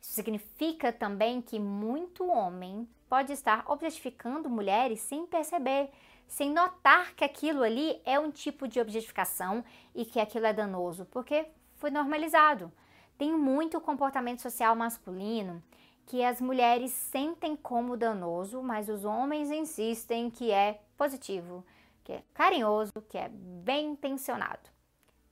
Isso 0.00 0.12
significa 0.12 0.90
também 0.90 1.42
que 1.42 1.58
muito 1.58 2.26
homem 2.26 2.88
pode 3.10 3.34
estar 3.34 3.64
objetificando 3.70 4.48
mulheres 4.48 5.00
sem 5.00 5.26
perceber, 5.26 5.90
sem 6.26 6.50
notar 6.50 7.14
que 7.14 7.24
aquilo 7.24 7.62
ali 7.62 8.00
é 8.06 8.18
um 8.18 8.30
tipo 8.30 8.66
de 8.66 8.80
objetificação 8.80 9.62
e 9.94 10.06
que 10.06 10.18
aquilo 10.18 10.46
é 10.46 10.52
danoso, 10.54 11.04
porque 11.10 11.46
foi 11.74 11.90
normalizado. 11.90 12.72
Tem 13.18 13.32
muito 13.32 13.80
comportamento 13.82 14.40
social 14.40 14.74
masculino 14.74 15.62
que 16.06 16.24
as 16.24 16.40
mulheres 16.40 16.92
sentem 16.92 17.56
como 17.56 17.96
danoso, 17.96 18.62
mas 18.62 18.88
os 18.88 19.04
homens 19.04 19.50
insistem 19.50 20.30
que 20.30 20.52
é 20.52 20.80
positivo, 20.96 21.64
que 22.04 22.12
é 22.12 22.22
carinhoso, 22.32 22.92
que 23.08 23.18
é 23.18 23.28
bem 23.28 23.90
intencionado. 23.90 24.70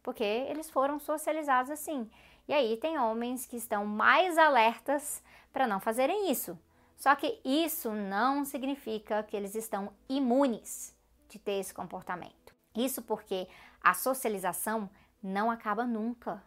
Porque 0.02 0.24
eles 0.24 0.68
foram 0.68 0.98
socializados 0.98 1.70
assim. 1.70 2.10
E 2.48 2.52
aí 2.52 2.76
tem 2.76 2.98
homens 2.98 3.46
que 3.46 3.56
estão 3.56 3.86
mais 3.86 4.36
alertas 4.36 5.22
para 5.52 5.66
não 5.66 5.78
fazerem 5.78 6.30
isso. 6.30 6.58
Só 6.96 7.14
que 7.14 7.40
isso 7.44 7.90
não 7.92 8.44
significa 8.44 9.22
que 9.22 9.36
eles 9.36 9.54
estão 9.54 9.92
imunes 10.08 10.94
de 11.28 11.38
ter 11.38 11.60
esse 11.60 11.72
comportamento. 11.72 12.54
Isso 12.74 13.00
porque 13.00 13.48
a 13.80 13.94
socialização 13.94 14.90
não 15.22 15.50
acaba 15.50 15.86
nunca 15.86 16.42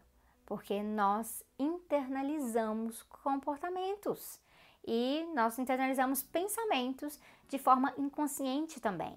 porque 0.48 0.82
nós 0.82 1.44
internalizamos 1.58 3.02
comportamentos 3.22 4.40
e 4.82 5.28
nós 5.34 5.58
internalizamos 5.58 6.22
pensamentos 6.22 7.20
de 7.50 7.58
forma 7.58 7.92
inconsciente 7.98 8.80
também. 8.80 9.14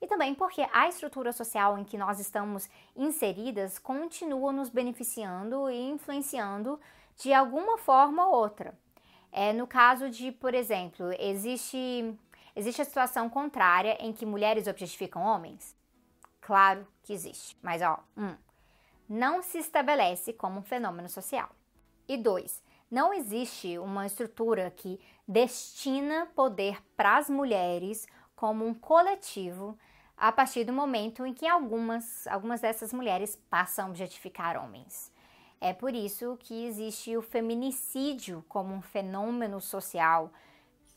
E 0.00 0.06
também 0.06 0.34
porque 0.34 0.66
a 0.72 0.88
estrutura 0.88 1.34
social 1.34 1.76
em 1.76 1.84
que 1.84 1.98
nós 1.98 2.18
estamos 2.18 2.66
inseridas 2.96 3.78
continua 3.78 4.52
nos 4.52 4.70
beneficiando 4.70 5.68
e 5.68 5.90
influenciando 5.90 6.80
de 7.18 7.34
alguma 7.34 7.76
forma 7.76 8.26
ou 8.26 8.34
outra. 8.34 8.72
É, 9.30 9.52
no 9.52 9.66
caso 9.66 10.08
de, 10.08 10.32
por 10.32 10.54
exemplo, 10.54 11.12
existe, 11.18 12.18
existe 12.56 12.80
a 12.80 12.86
situação 12.86 13.28
contrária 13.28 13.98
em 14.00 14.14
que 14.14 14.24
mulheres 14.24 14.66
objetificam 14.66 15.22
homens? 15.22 15.76
Claro 16.40 16.86
que 17.02 17.12
existe, 17.12 17.54
mas 17.62 17.82
ó, 17.82 18.02
um, 18.16 18.34
não 19.10 19.42
se 19.42 19.58
estabelece 19.58 20.32
como 20.32 20.60
um 20.60 20.62
fenômeno 20.62 21.08
social. 21.08 21.50
E 22.06 22.16
dois, 22.16 22.62
não 22.88 23.12
existe 23.12 23.76
uma 23.76 24.06
estrutura 24.06 24.70
que 24.70 25.00
destina 25.26 26.26
poder 26.26 26.80
para 26.96 27.16
as 27.16 27.28
mulheres 27.28 28.06
como 28.36 28.64
um 28.64 28.72
coletivo 28.72 29.76
a 30.16 30.30
partir 30.30 30.62
do 30.62 30.72
momento 30.72 31.26
em 31.26 31.34
que 31.34 31.44
algumas, 31.44 32.24
algumas 32.28 32.60
dessas 32.60 32.92
mulheres 32.92 33.34
passam 33.50 33.86
a 33.86 33.88
objetificar 33.88 34.56
homens. 34.56 35.12
É 35.60 35.72
por 35.72 35.92
isso 35.92 36.36
que 36.38 36.66
existe 36.66 37.16
o 37.16 37.22
feminicídio 37.22 38.44
como 38.48 38.72
um 38.72 38.80
fenômeno 38.80 39.60
social, 39.60 40.32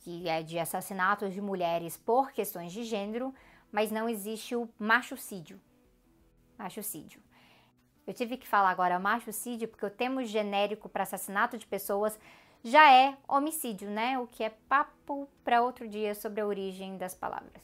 que 0.02 0.30
é 0.30 0.44
de 0.44 0.60
assassinatos 0.60 1.34
de 1.34 1.42
mulheres 1.42 1.98
por 1.98 2.32
questões 2.32 2.72
de 2.72 2.84
gênero, 2.84 3.34
mas 3.72 3.90
não 3.90 4.08
existe 4.08 4.56
o 4.56 4.70
machocídio. 4.78 5.60
Machocídio. 6.58 7.24
Eu 8.06 8.14
tive 8.14 8.38
que 8.38 8.48
falar 8.48 8.70
agora 8.70 9.00
machocídio 9.00 9.68
porque 9.68 9.86
o 9.86 9.90
termo 9.90 10.24
genérico 10.24 10.90
para 10.90 11.04
assassinato 11.04 11.58
de 11.58 11.66
pessoas 11.66 12.20
já 12.64 12.92
é 12.92 13.18
homicídio, 13.28 13.90
né? 13.90 14.18
O 14.20 14.28
que 14.28 14.44
é 14.44 14.50
papo 14.68 15.28
para 15.44 15.62
outro 15.62 15.88
dia 15.88 16.16
sobre 16.16 16.42
a 16.42 16.46
origem 16.46 16.98
das 16.98 17.14
palavras. 17.14 17.62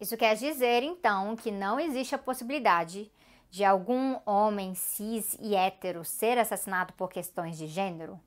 Isso 0.00 0.16
quer 0.16 0.34
dizer, 0.34 0.82
então, 0.82 1.36
que 1.36 1.50
não 1.50 1.78
existe 1.78 2.14
a 2.14 2.18
possibilidade 2.18 3.10
de 3.50 3.64
algum 3.64 4.18
homem 4.26 4.74
cis 4.74 5.36
e 5.40 5.54
hétero 5.54 6.04
ser 6.04 6.38
assassinado 6.38 6.92
por 6.94 7.10
questões 7.10 7.56
de 7.56 7.66
gênero? 7.66 8.18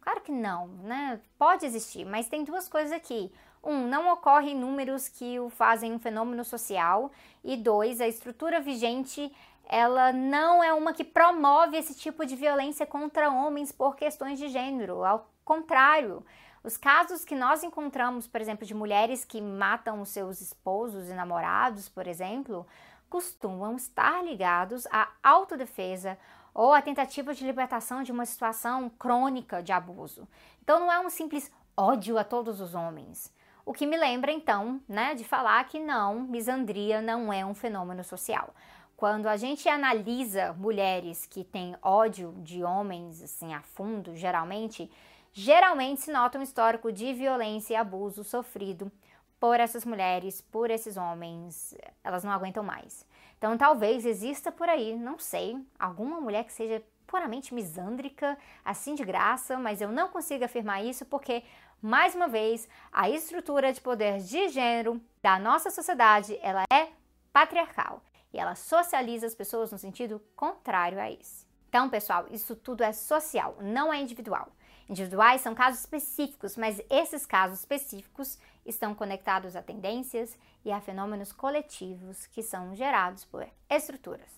Claro 0.00 0.20
que 0.20 0.32
não, 0.32 0.68
né? 0.68 1.20
Pode 1.36 1.66
existir, 1.66 2.04
mas 2.04 2.28
tem 2.28 2.44
duas 2.44 2.68
coisas 2.68 2.92
aqui. 2.92 3.30
Um, 3.62 3.86
não 3.86 4.10
ocorrem 4.12 4.56
números 4.56 5.08
que 5.08 5.38
o 5.38 5.50
fazem 5.50 5.92
um 5.92 5.98
fenômeno 5.98 6.44
social. 6.44 7.10
E 7.44 7.56
dois, 7.56 8.00
a 8.00 8.06
estrutura 8.06 8.60
vigente 8.60 9.30
ela 9.68 10.12
não 10.12 10.64
é 10.64 10.72
uma 10.72 10.92
que 10.92 11.04
promove 11.04 11.76
esse 11.76 11.94
tipo 11.94 12.24
de 12.24 12.34
violência 12.34 12.86
contra 12.86 13.30
homens 13.30 13.70
por 13.70 13.94
questões 13.96 14.38
de 14.38 14.48
gênero. 14.48 15.04
Ao 15.04 15.30
contrário, 15.44 16.24
Os 16.62 16.76
casos 16.76 17.24
que 17.24 17.36
nós 17.36 17.62
encontramos, 17.62 18.26
por 18.26 18.40
exemplo, 18.40 18.66
de 18.66 18.74
mulheres 18.74 19.24
que 19.24 19.40
matam 19.40 20.00
os 20.00 20.08
seus 20.08 20.40
esposos 20.40 21.08
e 21.08 21.14
namorados, 21.14 21.88
por 21.88 22.06
exemplo, 22.06 22.66
costumam 23.08 23.76
estar 23.76 24.24
ligados 24.24 24.86
à 24.90 25.08
autodefesa 25.22 26.18
ou 26.52 26.72
à 26.72 26.82
tentativa 26.82 27.32
de 27.32 27.46
libertação 27.46 28.02
de 28.02 28.10
uma 28.10 28.26
situação 28.26 28.90
crônica 28.90 29.62
de 29.62 29.72
abuso. 29.72 30.26
Então 30.62 30.80
não 30.80 30.92
é 30.92 30.98
um 30.98 31.08
simples 31.08 31.50
ódio 31.76 32.18
a 32.18 32.24
todos 32.24 32.60
os 32.60 32.74
homens. 32.74 33.32
O 33.64 33.72
que 33.72 33.86
me 33.86 33.96
lembra 33.96 34.32
então, 34.32 34.80
né, 34.88 35.14
de 35.14 35.24
falar 35.24 35.62
que 35.64 35.78
não, 35.78 36.20
misandria 36.20 37.00
não 37.00 37.32
é 37.32 37.44
um 37.46 37.54
fenômeno 37.54 38.02
social. 38.02 38.52
Quando 38.98 39.28
a 39.28 39.36
gente 39.36 39.68
analisa 39.68 40.52
mulheres 40.54 41.24
que 41.24 41.44
têm 41.44 41.76
ódio 41.80 42.34
de 42.38 42.64
homens 42.64 43.22
assim 43.22 43.54
a 43.54 43.62
fundo, 43.62 44.16
geralmente, 44.16 44.90
geralmente 45.32 46.00
se 46.00 46.10
nota 46.10 46.36
um 46.36 46.42
histórico 46.42 46.90
de 46.90 47.14
violência 47.14 47.74
e 47.74 47.76
abuso 47.76 48.24
sofrido 48.24 48.90
por 49.38 49.60
essas 49.60 49.84
mulheres, 49.84 50.40
por 50.40 50.68
esses 50.68 50.96
homens, 50.96 51.76
elas 52.02 52.24
não 52.24 52.32
aguentam 52.32 52.64
mais. 52.64 53.06
Então 53.38 53.56
talvez 53.56 54.04
exista 54.04 54.50
por 54.50 54.68
aí, 54.68 54.96
não 54.96 55.16
sei, 55.16 55.56
alguma 55.78 56.20
mulher 56.20 56.42
que 56.42 56.52
seja 56.52 56.82
puramente 57.06 57.54
misândrica, 57.54 58.36
assim 58.64 58.96
de 58.96 59.04
graça, 59.04 59.56
mas 59.60 59.80
eu 59.80 59.92
não 59.92 60.08
consigo 60.08 60.44
afirmar 60.44 60.84
isso 60.84 61.06
porque, 61.06 61.44
mais 61.80 62.16
uma 62.16 62.26
vez, 62.26 62.68
a 62.90 63.08
estrutura 63.08 63.72
de 63.72 63.80
poder 63.80 64.18
de 64.18 64.48
gênero 64.48 65.00
da 65.22 65.38
nossa 65.38 65.70
sociedade, 65.70 66.36
ela 66.42 66.64
é 66.72 66.88
patriarcal 67.32 68.02
e 68.32 68.38
ela 68.38 68.54
socializa 68.54 69.26
as 69.26 69.34
pessoas 69.34 69.72
no 69.72 69.78
sentido 69.78 70.20
contrário 70.36 71.00
a 71.00 71.10
isso. 71.10 71.46
Então, 71.68 71.88
pessoal, 71.88 72.26
isso 72.30 72.56
tudo 72.56 72.82
é 72.82 72.92
social, 72.92 73.56
não 73.60 73.92
é 73.92 74.00
individual. 74.00 74.48
Individuais 74.88 75.42
são 75.42 75.54
casos 75.54 75.80
específicos, 75.80 76.56
mas 76.56 76.80
esses 76.88 77.26
casos 77.26 77.60
específicos 77.60 78.38
estão 78.64 78.94
conectados 78.94 79.54
a 79.54 79.62
tendências 79.62 80.38
e 80.64 80.72
a 80.72 80.80
fenômenos 80.80 81.32
coletivos 81.32 82.26
que 82.26 82.42
são 82.42 82.74
gerados 82.74 83.24
por 83.24 83.46
estruturas. 83.68 84.30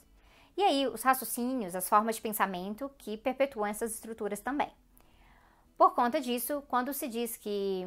E 0.57 0.63
aí, 0.63 0.87
os 0.87 1.03
raciocínios, 1.03 1.77
as 1.77 1.89
formas 1.89 2.17
de 2.17 2.23
pensamento 2.23 2.91
que 2.99 3.17
perpetuam 3.17 3.67
essas 3.67 3.95
estruturas 3.95 4.41
também. 4.41 4.71
Por 5.79 5.95
conta 5.95 6.21
disso, 6.21 6.63
quando 6.69 6.93
se 6.93 7.09
diz 7.09 7.37
que 7.37 7.87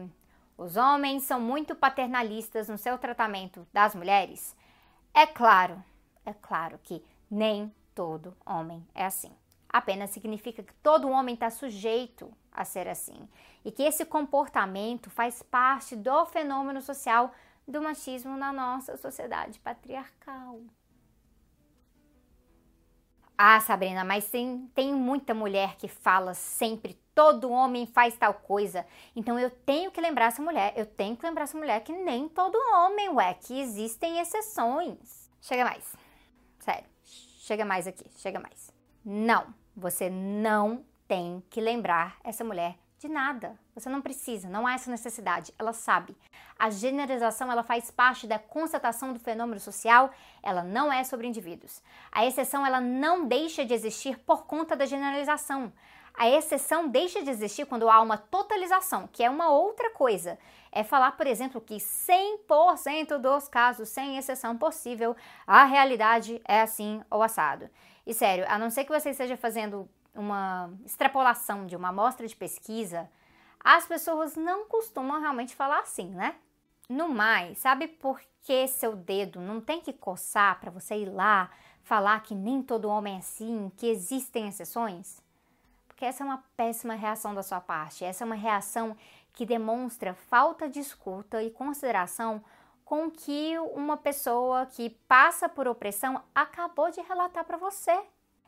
os 0.57 0.77
homens 0.77 1.23
são 1.23 1.39
muito 1.39 1.75
paternalistas 1.75 2.69
no 2.69 2.77
seu 2.77 2.97
tratamento 2.97 3.67
das 3.73 3.93
mulheres, 3.93 4.55
é 5.13 5.27
claro, 5.27 5.83
é 6.25 6.33
claro 6.33 6.79
que 6.83 7.03
nem 7.29 7.73
todo 7.93 8.35
homem 8.45 8.85
é 8.93 9.05
assim. 9.05 9.31
Apenas 9.69 10.11
significa 10.11 10.61
que 10.61 10.73
todo 10.75 11.09
homem 11.09 11.33
está 11.33 11.49
sujeito 11.49 12.31
a 12.51 12.63
ser 12.63 12.87
assim 12.87 13.27
e 13.65 13.71
que 13.71 13.83
esse 13.83 14.05
comportamento 14.05 15.09
faz 15.09 15.41
parte 15.41 15.95
do 15.95 16.25
fenômeno 16.27 16.81
social 16.81 17.31
do 17.67 17.81
machismo 17.81 18.37
na 18.37 18.53
nossa 18.53 18.97
sociedade 18.97 19.59
patriarcal. 19.59 20.59
Ah, 23.35 23.59
Sabrina, 23.59 24.03
mas 24.03 24.29
tem, 24.29 24.69
tem 24.75 24.93
muita 24.93 25.33
mulher 25.33 25.75
que 25.77 25.87
fala 25.87 26.35
sempre 26.35 26.93
todo 27.15 27.51
homem 27.51 27.85
faz 27.85 28.15
tal 28.17 28.33
coisa. 28.33 28.85
Então 29.15 29.39
eu 29.39 29.49
tenho 29.49 29.91
que 29.91 30.01
lembrar 30.01 30.27
essa 30.27 30.41
mulher, 30.41 30.73
eu 30.75 30.85
tenho 30.85 31.15
que 31.15 31.25
lembrar 31.25 31.43
essa 31.43 31.57
mulher 31.57 31.83
que 31.83 31.91
nem 31.91 32.27
todo 32.27 32.55
homem, 32.75 33.09
ué, 33.09 33.33
que 33.33 33.59
existem 33.59 34.19
exceções. 34.19 35.29
Chega 35.41 35.63
mais. 35.63 35.95
Sério, 36.63 36.85
chega 37.03 37.65
mais 37.65 37.87
aqui, 37.87 38.05
chega 38.19 38.39
mais. 38.39 38.71
Não, 39.03 39.53
você 39.75 40.09
não 40.09 40.85
tem 41.05 41.43
que 41.49 41.59
lembrar 41.59 42.15
essa 42.23 42.41
mulher 42.41 42.77
de 42.97 43.09
nada. 43.09 43.59
Você 43.75 43.89
não 43.89 44.01
precisa, 44.01 44.47
não 44.47 44.65
há 44.65 44.75
essa 44.75 44.89
necessidade. 44.89 45.53
Ela 45.59 45.73
sabe. 45.73 46.15
A 46.57 46.69
generalização 46.69 47.51
ela 47.51 47.63
faz 47.63 47.91
parte 47.91 48.25
da 48.25 48.39
constatação 48.39 49.11
do 49.11 49.19
fenômeno 49.19 49.59
social, 49.59 50.09
ela 50.41 50.63
não 50.63 50.89
é 50.89 51.03
sobre 51.03 51.27
indivíduos. 51.27 51.83
A 52.09 52.25
exceção 52.25 52.65
ela 52.65 52.79
não 52.79 53.27
deixa 53.27 53.65
de 53.65 53.73
existir 53.73 54.17
por 54.19 54.45
conta 54.45 54.73
da 54.73 54.85
generalização. 54.85 55.73
A 56.13 56.29
exceção 56.29 56.87
deixa 56.87 57.21
de 57.21 57.29
existir 57.29 57.65
quando 57.65 57.89
há 57.89 57.99
uma 57.99 58.17
totalização, 58.17 59.09
que 59.11 59.21
é 59.21 59.29
uma 59.29 59.49
outra 59.49 59.89
coisa. 59.89 60.39
É 60.75 60.83
falar, 60.83 61.11
por 61.11 61.27
exemplo, 61.27 61.61
que 61.61 61.75
100% 61.75 63.19
dos 63.19 63.47
casos, 63.47 63.89
sem 63.89 64.17
exceção 64.17 64.57
possível, 64.57 65.15
a 65.45 65.65
realidade 65.65 66.41
é 66.45 66.61
assim 66.61 66.99
ou 67.11 67.21
assado. 67.21 67.69
E 68.07 68.13
sério, 68.13 68.43
a 68.49 68.57
não 68.57 68.71
ser 68.71 68.83
que 68.83 68.91
você 68.91 69.11
esteja 69.11 69.37
fazendo 69.37 69.87
uma 70.15 70.71
extrapolação 70.83 71.67
de 71.67 71.75
uma 71.75 71.89
amostra 71.89 72.27
de 72.27 72.35
pesquisa, 72.35 73.07
as 73.63 73.85
pessoas 73.85 74.35
não 74.35 74.65
costumam 74.65 75.21
realmente 75.21 75.55
falar 75.55 75.81
assim, 75.81 76.09
né? 76.09 76.35
No 76.89 77.07
mais, 77.07 77.59
sabe 77.59 77.87
por 77.87 78.19
que 78.41 78.67
seu 78.67 78.95
dedo 78.95 79.39
não 79.39 79.61
tem 79.61 79.79
que 79.79 79.93
coçar 79.93 80.59
para 80.59 80.71
você 80.71 80.95
ir 80.95 81.05
lá 81.05 81.51
falar 81.83 82.19
que 82.21 82.33
nem 82.33 82.63
todo 82.63 82.89
homem 82.89 83.15
é 83.15 83.19
assim, 83.19 83.71
que 83.77 83.87
existem 83.87 84.47
exceções? 84.47 85.21
Porque 85.87 86.03
essa 86.03 86.23
é 86.23 86.25
uma 86.25 86.43
péssima 86.57 86.95
reação 86.95 87.33
da 87.33 87.43
sua 87.43 87.61
parte. 87.61 88.03
Essa 88.03 88.23
é 88.23 88.25
uma 88.25 88.35
reação 88.35 88.97
que 89.33 89.45
demonstra 89.45 90.13
falta 90.13 90.69
de 90.69 90.79
escuta 90.79 91.41
e 91.43 91.49
consideração 91.49 92.43
com 92.85 93.09
que 93.09 93.57
uma 93.73 93.97
pessoa 93.97 94.65
que 94.65 94.91
passa 95.07 95.49
por 95.49 95.67
opressão 95.67 96.21
acabou 96.33 96.91
de 96.91 97.01
relatar 97.01 97.43
para 97.43 97.57
você. 97.57 97.99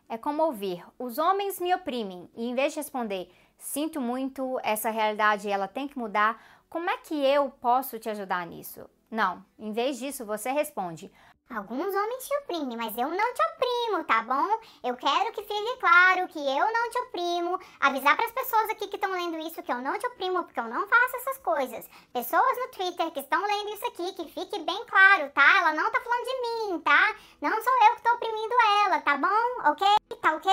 É 0.08 0.18
como 0.18 0.44
ouvir: 0.44 0.86
os 1.00 1.18
homens 1.18 1.60
me 1.60 1.74
oprimem, 1.74 2.30
e 2.36 2.48
em 2.48 2.54
vez 2.54 2.74
de 2.74 2.80
responder: 2.80 3.32
sinto 3.58 4.00
muito, 4.00 4.60
essa 4.64 4.90
realidade 4.90 5.50
ela 5.50 5.68
tem 5.68 5.88
que 5.88 5.98
mudar, 5.98 6.42
como 6.70 6.90
é 6.90 6.98
que 6.98 7.16
eu 7.26 7.50
posso 7.50 7.98
te 7.98 8.10
ajudar 8.10 8.46
nisso? 8.46 8.88
Não, 9.10 9.44
em 9.58 9.72
vez 9.72 9.98
disso 9.98 10.26
você 10.26 10.52
responde: 10.52 11.12
Alguns 11.48 11.94
homens 11.94 12.28
te 12.28 12.36
oprimem, 12.38 12.76
mas 12.76 12.98
eu 12.98 13.08
não 13.08 13.34
te 13.34 13.42
oprimo, 13.44 14.04
tá 14.04 14.24
bom? 14.24 14.60
Eu 14.84 14.98
quero 14.98 15.32
que 15.32 15.44
fique 15.44 15.78
claro 15.80 16.28
que 16.28 16.40
eu 16.40 16.74
não 16.74 16.90
te 16.90 17.00
oprimo. 17.02 17.60
Avisar 17.80 18.16
para 18.16 18.26
as 18.26 18.32
pessoas 18.32 18.70
aqui 18.72 18.88
que 18.88 18.96
estão 18.96 19.12
lendo 19.12 19.38
isso 19.38 19.62
que 19.62 19.72
eu 19.72 19.78
não 19.78 19.98
te 19.98 20.08
oprimo, 20.08 20.44
porque 20.44 20.60
eu 20.60 20.68
não 20.68 20.88
faço 20.88 21.16
essas 21.18 21.38
coisas. 21.38 21.88
Pessoas 22.12 22.58
no 22.58 22.68
Twitter 22.70 23.12
que 23.12 23.20
estão 23.20 23.40
lendo 23.46 23.70
isso 23.70 23.86
aqui, 23.86 24.14
que 24.14 24.32
fique 24.32 24.60
bem 24.60 24.86
claro, 24.88 25.30
tá? 25.32 25.60
Ela 25.60 25.74
não 25.74 25.92
tá 25.92 26.02
falando 26.02 26.26
de 26.26 26.42
mim, 26.42 26.80
tá? 26.80 27.16
Não 27.40 27.62
sou 27.62 27.74
eu 27.90 27.96
que 27.96 28.02
tô 28.02 28.14
oprimindo 28.16 28.56
ela, 28.86 29.02
tá 29.02 29.16
bom? 29.16 29.70
Ok? 29.70 29.88
Tá 30.20 30.34
ok? 30.34 30.52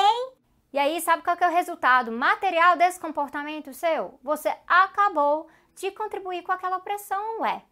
E 0.75 0.79
aí, 0.79 1.01
sabe 1.01 1.23
qual 1.23 1.37
que 1.39 1.45
é 1.45 1.49
o 1.49 1.53
resultado 1.53 2.13
material 2.13 2.77
desse 2.77 3.01
comportamento 3.01 3.73
seu? 3.73 4.19
Você 4.23 4.55
acabou 4.67 5.49
de 5.75 5.91
contribuir 5.91 6.43
com 6.43 6.53
aquela 6.53 6.77
opressão, 6.77 7.41
ué 7.41 7.65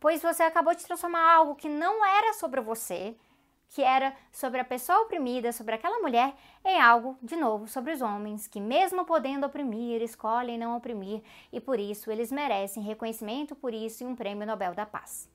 pois 0.00 0.22
você 0.22 0.42
acabou 0.42 0.74
de 0.74 0.84
transformar 0.84 1.34
algo 1.34 1.54
que 1.54 1.68
não 1.68 2.04
era 2.04 2.32
sobre 2.32 2.60
você, 2.60 3.14
que 3.68 3.82
era 3.82 4.12
sobre 4.32 4.60
a 4.60 4.64
pessoa 4.64 5.02
oprimida, 5.02 5.52
sobre 5.52 5.76
aquela 5.76 6.00
mulher, 6.00 6.34
em 6.64 6.80
algo, 6.80 7.16
de 7.22 7.36
novo, 7.36 7.68
sobre 7.68 7.92
os 7.92 8.02
homens, 8.02 8.48
que 8.48 8.60
mesmo 8.60 9.04
podendo 9.04 9.46
oprimir, 9.46 10.02
escolhem 10.02 10.58
não 10.58 10.76
oprimir, 10.76 11.22
e 11.52 11.60
por 11.60 11.78
isso 11.78 12.10
eles 12.10 12.32
merecem 12.32 12.82
reconhecimento 12.82 13.54
por 13.54 13.72
isso 13.72 14.02
e 14.02 14.06
um 14.06 14.16
prêmio 14.16 14.46
Nobel 14.46 14.74
da 14.74 14.84
Paz. 14.84 15.28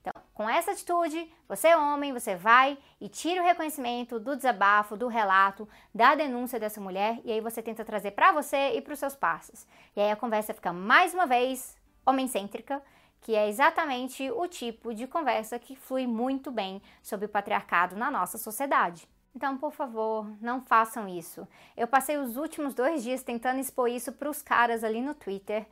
Então, 0.00 0.12
com 0.34 0.48
essa 0.48 0.70
atitude, 0.72 1.32
você 1.48 1.68
é 1.68 1.76
homem, 1.76 2.12
você 2.12 2.36
vai 2.36 2.78
e 3.00 3.08
tira 3.08 3.42
o 3.42 3.44
reconhecimento 3.44 4.20
do 4.20 4.36
desabafo, 4.36 4.96
do 4.96 5.08
relato, 5.08 5.68
da 5.94 6.14
denúncia 6.14 6.60
dessa 6.60 6.80
mulher, 6.80 7.20
e 7.24 7.32
aí 7.32 7.40
você 7.40 7.62
tenta 7.62 7.84
trazer 7.84 8.12
para 8.12 8.32
você 8.32 8.74
e 8.74 8.80
para 8.80 8.92
os 8.92 8.98
seus 8.98 9.16
parceiros. 9.16 9.66
E 9.96 10.00
aí 10.00 10.10
a 10.10 10.16
conversa 10.16 10.54
fica 10.54 10.72
mais 10.72 11.14
uma 11.14 11.26
vez 11.26 11.76
homem-cêntrica, 12.06 12.82
que 13.20 13.34
é 13.34 13.48
exatamente 13.48 14.30
o 14.30 14.46
tipo 14.46 14.94
de 14.94 15.06
conversa 15.06 15.58
que 15.58 15.76
flui 15.76 16.06
muito 16.06 16.50
bem 16.50 16.80
sobre 17.02 17.26
o 17.26 17.28
patriarcado 17.28 17.96
na 17.96 18.10
nossa 18.10 18.38
sociedade. 18.38 19.08
Então, 19.34 19.56
por 19.56 19.72
favor, 19.72 20.26
não 20.40 20.60
façam 20.60 21.06
isso. 21.06 21.46
Eu 21.76 21.86
passei 21.86 22.16
os 22.16 22.36
últimos 22.36 22.74
dois 22.74 23.02
dias 23.02 23.22
tentando 23.22 23.60
expor 23.60 23.88
isso 23.88 24.12
para 24.12 24.30
os 24.30 24.42
caras 24.42 24.82
ali 24.82 25.00
no 25.00 25.14
Twitter 25.14 25.66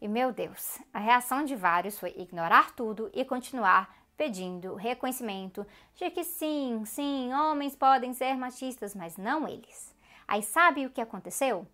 e, 0.00 0.06
meu 0.06 0.32
Deus, 0.32 0.78
a 0.92 0.98
reação 0.98 1.44
de 1.44 1.56
vários 1.56 1.98
foi 1.98 2.14
ignorar 2.16 2.72
tudo 2.76 3.10
e 3.12 3.24
continuar 3.24 3.96
pedindo 4.16 4.74
reconhecimento 4.74 5.66
de 5.94 6.10
que 6.10 6.24
sim, 6.24 6.84
sim, 6.84 7.32
homens 7.32 7.74
podem 7.74 8.12
ser 8.12 8.36
machistas, 8.36 8.94
mas 8.94 9.16
não 9.16 9.48
eles. 9.48 9.94
Aí 10.26 10.42
sabe 10.42 10.86
o 10.86 10.90
que 10.90 11.00
aconteceu? 11.00 11.66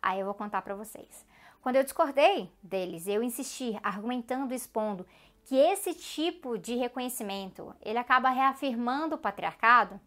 Aí 0.00 0.18
eu 0.18 0.26
vou 0.26 0.34
contar 0.34 0.62
para 0.62 0.74
vocês. 0.74 1.24
Quando 1.62 1.76
eu 1.76 1.84
discordei 1.84 2.50
deles, 2.60 3.06
eu 3.06 3.22
insisti, 3.22 3.78
argumentando, 3.84 4.52
expondo 4.52 5.06
que 5.44 5.56
esse 5.56 5.94
tipo 5.94 6.58
de 6.58 6.74
reconhecimento, 6.74 7.74
ele 7.80 7.98
acaba 7.98 8.30
reafirmando 8.30 9.14
o 9.14 9.18
patriarcado. 9.18 10.00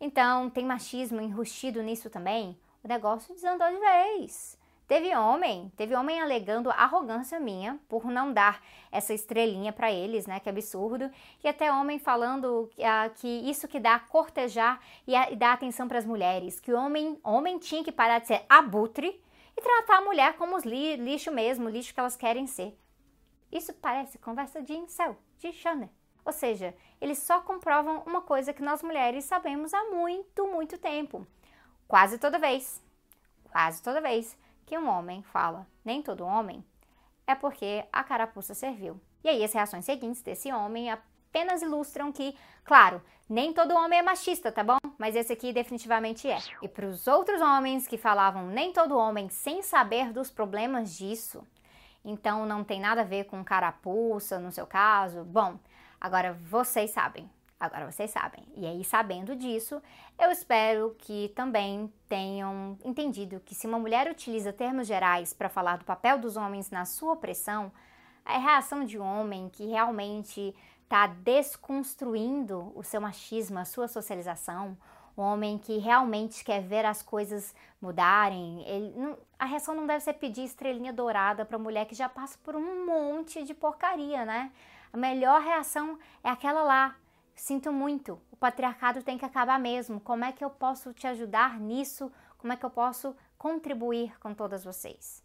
Então, 0.00 0.48
tem 0.48 0.64
machismo 0.64 1.20
enrustido 1.20 1.82
nisso 1.82 2.08
também. 2.08 2.56
O 2.82 2.88
negócio 2.88 3.34
desandou 3.34 3.68
de 3.68 3.78
vez. 3.78 4.56
Teve 4.86 5.16
homem, 5.16 5.72
teve 5.76 5.96
homem 5.96 6.20
alegando 6.20 6.70
arrogância 6.70 7.40
minha 7.40 7.80
por 7.88 8.04
não 8.04 8.32
dar 8.32 8.62
essa 8.92 9.14
estrelinha 9.14 9.72
para 9.72 9.90
eles, 9.90 10.26
né? 10.26 10.38
Que 10.38 10.48
absurdo. 10.48 11.10
E 11.42 11.48
até 11.48 11.72
homem 11.72 11.98
falando 11.98 12.70
que 13.16 13.26
isso 13.26 13.66
que 13.66 13.80
dá 13.80 13.98
cortejar 13.98 14.78
e, 15.06 15.16
a, 15.16 15.30
e 15.30 15.36
dar 15.36 15.54
atenção 15.54 15.88
para 15.88 15.98
as 15.98 16.04
mulheres, 16.04 16.60
que 16.60 16.72
homem, 16.72 17.18
homem 17.24 17.58
tinha 17.58 17.82
que 17.82 17.90
parar 17.90 18.18
de 18.18 18.26
ser 18.26 18.44
abutre 18.48 19.23
e 19.56 19.62
tratar 19.62 19.98
a 19.98 20.04
mulher 20.04 20.36
como 20.36 20.56
os 20.56 20.64
li 20.64 20.96
lixo 20.96 21.30
mesmo, 21.30 21.68
lixo 21.68 21.94
que 21.94 22.00
elas 22.00 22.16
querem 22.16 22.46
ser. 22.46 22.76
Isso 23.50 23.72
parece 23.74 24.18
conversa 24.18 24.60
de 24.62 24.74
incel, 24.74 25.16
de 25.38 25.52
Shannon. 25.52 25.88
Ou 26.24 26.32
seja, 26.32 26.74
eles 27.00 27.18
só 27.18 27.40
comprovam 27.40 28.02
uma 28.06 28.22
coisa 28.22 28.52
que 28.52 28.62
nós 28.62 28.82
mulheres 28.82 29.24
sabemos 29.24 29.74
há 29.74 29.84
muito, 29.84 30.46
muito 30.46 30.78
tempo. 30.78 31.26
Quase 31.86 32.18
toda 32.18 32.38
vez, 32.38 32.82
quase 33.50 33.82
toda 33.82 34.00
vez 34.00 34.36
que 34.64 34.78
um 34.78 34.88
homem 34.88 35.22
fala 35.22 35.66
nem 35.84 36.02
todo 36.02 36.24
homem, 36.24 36.64
é 37.26 37.34
porque 37.34 37.84
a 37.92 38.02
carapuça 38.02 38.54
serviu. 38.54 38.98
E 39.22 39.28
aí 39.28 39.44
as 39.44 39.52
reações 39.52 39.84
seguintes 39.84 40.22
desse 40.22 40.52
homem 40.52 40.90
apenas 41.34 41.62
ilustram 41.62 42.12
que, 42.12 42.36
claro, 42.64 43.02
nem 43.28 43.52
todo 43.52 43.74
homem 43.74 43.98
é 43.98 44.02
machista, 44.02 44.52
tá 44.52 44.62
bom? 44.62 44.78
Mas 44.96 45.16
esse 45.16 45.32
aqui 45.32 45.52
definitivamente 45.52 46.30
é. 46.30 46.38
E 46.62 46.68
para 46.68 46.86
os 46.86 47.08
outros 47.08 47.40
homens 47.40 47.88
que 47.88 47.98
falavam 47.98 48.46
nem 48.46 48.72
todo 48.72 48.96
homem 48.96 49.28
sem 49.28 49.60
saber 49.60 50.12
dos 50.12 50.30
problemas 50.30 50.96
disso, 50.96 51.44
então 52.04 52.46
não 52.46 52.62
tem 52.62 52.80
nada 52.80 53.00
a 53.00 53.04
ver 53.04 53.24
com 53.24 53.42
carapuça 53.42 54.38
no 54.38 54.52
seu 54.52 54.64
caso, 54.64 55.24
bom, 55.24 55.58
agora 56.00 56.38
vocês 56.48 56.92
sabem. 56.92 57.28
Agora 57.58 57.90
vocês 57.90 58.10
sabem. 58.10 58.44
E 58.56 58.66
aí, 58.66 58.84
sabendo 58.84 59.34
disso, 59.34 59.80
eu 60.18 60.30
espero 60.30 60.94
que 60.98 61.32
também 61.34 61.90
tenham 62.08 62.76
entendido 62.84 63.40
que 63.40 63.54
se 63.54 63.66
uma 63.66 63.78
mulher 63.78 64.08
utiliza 64.10 64.52
termos 64.52 64.86
gerais 64.86 65.32
para 65.32 65.48
falar 65.48 65.78
do 65.78 65.84
papel 65.84 66.18
dos 66.18 66.36
homens 66.36 66.70
na 66.70 66.84
sua 66.84 67.14
opressão, 67.14 67.72
a 68.24 68.38
reação 68.38 68.84
de 68.84 68.98
um 68.98 69.04
homem 69.04 69.48
que 69.48 69.66
realmente 69.66 70.54
está 70.84 71.06
desconstruindo 71.06 72.72
o 72.74 72.82
seu 72.82 73.00
machismo, 73.00 73.58
a 73.58 73.64
sua 73.64 73.88
socialização, 73.88 74.76
um 75.16 75.22
homem 75.22 75.58
que 75.58 75.78
realmente 75.78 76.44
quer 76.44 76.62
ver 76.62 76.84
as 76.84 77.02
coisas 77.02 77.54
mudarem, 77.80 78.62
ele, 78.66 78.92
não, 78.96 79.18
a 79.38 79.44
reação 79.44 79.74
não 79.74 79.86
deve 79.86 80.00
ser 80.00 80.14
pedir 80.14 80.44
estrelinha 80.44 80.92
dourada 80.92 81.44
para 81.44 81.58
mulher 81.58 81.86
que 81.86 81.94
já 81.94 82.08
passa 82.08 82.38
por 82.42 82.54
um 82.56 82.86
monte 82.86 83.42
de 83.44 83.54
porcaria, 83.54 84.24
né? 84.24 84.50
A 84.92 84.96
melhor 84.96 85.40
reação 85.40 85.98
é 86.22 86.28
aquela 86.28 86.62
lá. 86.62 86.96
Sinto 87.34 87.72
muito, 87.72 88.20
o 88.30 88.36
patriarcado 88.36 89.02
tem 89.02 89.18
que 89.18 89.24
acabar 89.24 89.58
mesmo. 89.58 90.00
Como 90.00 90.24
é 90.24 90.30
que 90.30 90.44
eu 90.44 90.50
posso 90.50 90.92
te 90.92 91.06
ajudar 91.06 91.58
nisso? 91.58 92.12
Como 92.38 92.52
é 92.52 92.56
que 92.56 92.64
eu 92.64 92.70
posso 92.70 93.16
contribuir 93.36 94.16
com 94.20 94.32
todas 94.32 94.64
vocês? 94.64 95.22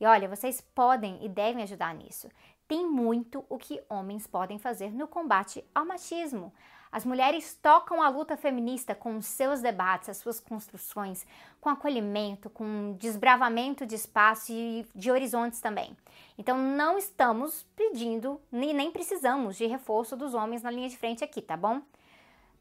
E 0.00 0.06
olha, 0.06 0.28
vocês 0.28 0.60
podem 0.60 1.24
e 1.24 1.28
devem 1.28 1.62
ajudar 1.62 1.94
nisso. 1.94 2.28
Tem 2.68 2.86
muito 2.86 3.42
o 3.48 3.56
que 3.56 3.82
homens 3.88 4.26
podem 4.26 4.58
fazer 4.58 4.92
no 4.92 5.08
combate 5.08 5.64
ao 5.74 5.86
machismo. 5.86 6.52
As 6.92 7.02
mulheres 7.02 7.58
tocam 7.62 8.02
a 8.02 8.10
luta 8.10 8.36
feminista 8.36 8.94
com 8.94 9.20
seus 9.22 9.62
debates, 9.62 10.10
as 10.10 10.18
suas 10.18 10.38
construções, 10.38 11.26
com 11.62 11.70
acolhimento, 11.70 12.50
com 12.50 12.94
desbravamento 12.98 13.86
de 13.86 13.94
espaço 13.94 14.52
e 14.52 14.86
de 14.94 15.10
horizontes 15.10 15.62
também. 15.62 15.96
Então 16.36 16.58
não 16.58 16.98
estamos 16.98 17.66
pedindo 17.74 18.38
nem, 18.52 18.74
nem 18.74 18.90
precisamos 18.90 19.56
de 19.56 19.66
reforço 19.66 20.14
dos 20.14 20.34
homens 20.34 20.62
na 20.62 20.70
linha 20.70 20.90
de 20.90 20.96
frente 20.98 21.24
aqui, 21.24 21.40
tá 21.40 21.56
bom? 21.56 21.80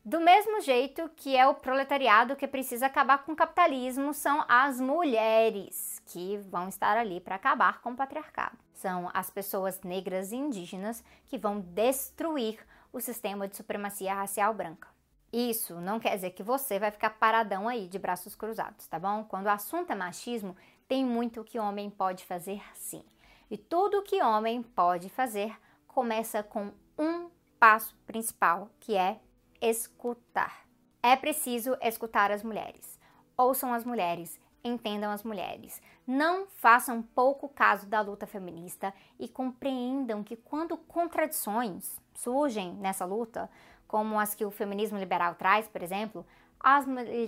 Do 0.06 0.22
mesmo 0.22 0.62
jeito 0.62 1.10
que 1.18 1.36
é 1.36 1.46
o 1.46 1.54
proletariado 1.54 2.38
que 2.38 2.48
precisa 2.48 2.86
acabar 2.86 3.26
com 3.26 3.34
o 3.34 3.36
capitalismo, 3.36 4.14
são 4.14 4.46
as 4.48 4.80
mulheres 4.80 6.02
que 6.06 6.38
vão 6.50 6.70
estar 6.70 6.96
ali 6.96 7.20
para 7.20 7.36
acabar 7.36 7.82
com 7.82 7.92
o 7.92 7.96
patriarcado. 7.96 8.67
São 8.78 9.10
as 9.12 9.32
pessoas 9.32 9.82
negras 9.82 10.32
e 10.32 10.36
indígenas 10.36 11.04
que 11.26 11.36
vão 11.36 11.60
destruir 11.60 12.60
o 12.94 13.02
sistema 13.02 13.48
de 13.48 13.58
supremacia 13.58 14.14
racial 14.14 14.54
branca. 14.54 14.88
Isso 15.34 15.82
não 15.82 16.00
quer 16.00 16.14
dizer 16.16 16.30
que 16.30 16.44
você 16.44 16.78
vai 16.78 16.92
ficar 16.92 17.10
paradão 17.10 17.68
aí 17.68 17.88
de 17.88 17.98
braços 17.98 18.36
cruzados, 18.36 18.86
tá 18.86 19.00
bom? 19.00 19.24
Quando 19.24 19.48
o 19.48 19.50
assunto 19.50 19.92
é 19.92 19.96
machismo, 19.96 20.56
tem 20.88 21.04
muito 21.04 21.44
que 21.44 21.58
homem 21.58 21.90
pode 21.90 22.24
fazer 22.24 22.62
sim. 22.76 23.04
E 23.50 23.58
tudo 23.58 24.04
que 24.04 24.22
homem 24.22 24.62
pode 24.62 25.10
fazer 25.10 25.58
começa 25.88 26.44
com 26.44 26.72
um 27.00 27.32
passo 27.60 27.96
principal, 28.06 28.70
que 28.80 28.96
é 28.96 29.20
escutar. 29.60 30.68
É 31.02 31.16
preciso 31.16 31.76
escutar 31.82 32.32
as 32.32 32.44
mulheres. 32.44 33.00
Ouçam 33.36 33.74
as 33.74 33.84
mulheres, 33.84 34.40
entendam 34.68 35.12
as 35.12 35.24
mulheres. 35.24 35.82
Não 36.06 36.48
façam 36.48 37.02
pouco 37.02 37.50
caso 37.50 37.88
da 37.88 38.02
luta 38.02 38.28
feminista 38.28 38.94
e 39.20 39.28
compreendam 39.28 40.24
que 40.24 40.36
quando 40.36 40.78
contradições 40.78 42.00
surgem 42.14 42.74
nessa 42.74 43.06
luta, 43.06 43.50
como 43.88 44.20
as 44.20 44.36
que 44.36 44.46
o 44.46 44.52
feminismo 44.52 44.98
liberal 44.98 45.36
traz, 45.36 45.68
por 45.68 45.82
exemplo, 45.82 46.26
as, 46.60 46.86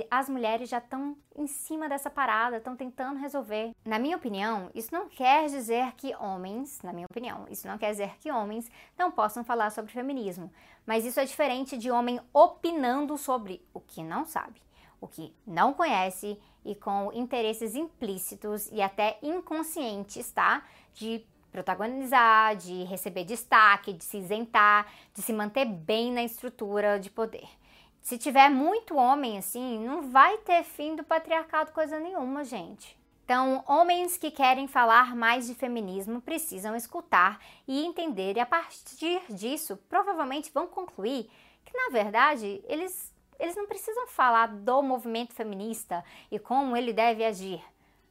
as 0.09 0.29
mulheres 0.29 0.69
já 0.69 0.79
estão 0.79 1.15
em 1.35 1.47
cima 1.47 1.87
dessa 1.87 2.09
parada, 2.09 2.57
estão 2.57 2.75
tentando 2.75 3.19
resolver. 3.19 3.71
Na 3.85 3.99
minha 3.99 4.17
opinião, 4.17 4.69
isso 4.73 4.93
não 4.93 5.07
quer 5.07 5.47
dizer 5.47 5.93
que 5.95 6.15
homens, 6.15 6.81
na 6.81 6.91
minha 6.91 7.07
opinião, 7.09 7.45
isso 7.49 7.67
não 7.67 7.77
quer 7.77 7.91
dizer 7.91 8.17
que 8.19 8.31
homens 8.31 8.69
não 8.97 9.11
possam 9.11 9.43
falar 9.43 9.69
sobre 9.69 9.91
feminismo, 9.91 10.51
mas 10.85 11.05
isso 11.05 11.19
é 11.19 11.25
diferente 11.25 11.77
de 11.77 11.91
homem 11.91 12.19
opinando 12.33 13.17
sobre 13.17 13.63
o 13.73 13.79
que 13.79 14.03
não 14.03 14.25
sabe, 14.25 14.61
o 15.01 15.07
que 15.07 15.33
não 15.45 15.73
conhece 15.73 16.39
e 16.65 16.75
com 16.75 17.11
interesses 17.13 17.75
implícitos 17.75 18.67
e 18.71 18.81
até 18.81 19.17
inconscientes, 19.21 20.31
tá? 20.31 20.63
De 20.93 21.25
protagonizar, 21.51 22.55
de 22.55 22.83
receber 22.83 23.23
destaque, 23.23 23.93
de 23.93 24.03
se 24.03 24.17
isentar, 24.17 24.87
de 25.13 25.21
se 25.21 25.33
manter 25.33 25.65
bem 25.65 26.11
na 26.11 26.23
estrutura 26.23 26.99
de 26.99 27.09
poder. 27.09 27.47
Se 28.01 28.17
tiver 28.17 28.49
muito 28.49 28.95
homem 28.95 29.37
assim, 29.37 29.85
não 29.85 30.09
vai 30.09 30.37
ter 30.39 30.63
fim 30.63 30.95
do 30.95 31.03
patriarcado 31.03 31.71
coisa 31.71 31.99
nenhuma, 31.99 32.43
gente. 32.43 32.97
Então, 33.23 33.63
homens 33.67 34.17
que 34.17 34.31
querem 34.31 34.67
falar 34.67 35.15
mais 35.15 35.45
de 35.45 35.53
feminismo 35.53 36.19
precisam 36.19 36.75
escutar 36.75 37.39
e 37.67 37.85
entender, 37.85 38.35
e 38.35 38.39
a 38.39 38.45
partir 38.45 39.21
disso, 39.29 39.77
provavelmente 39.87 40.51
vão 40.51 40.65
concluir 40.65 41.29
que, 41.63 41.77
na 41.77 41.89
verdade, 41.91 42.59
eles, 42.67 43.13
eles 43.39 43.55
não 43.55 43.65
precisam 43.65 44.07
falar 44.07 44.47
do 44.47 44.81
movimento 44.81 45.33
feminista 45.33 46.03
e 46.29 46.37
como 46.37 46.75
ele 46.75 46.91
deve 46.93 47.23
agir 47.23 47.63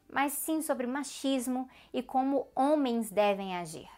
mas 0.08 0.32
sim 0.32 0.62
sobre 0.62 0.86
machismo 0.86 1.68
e 1.92 2.02
como 2.02 2.48
homens 2.54 3.10
devem 3.10 3.56
agir. 3.56 3.88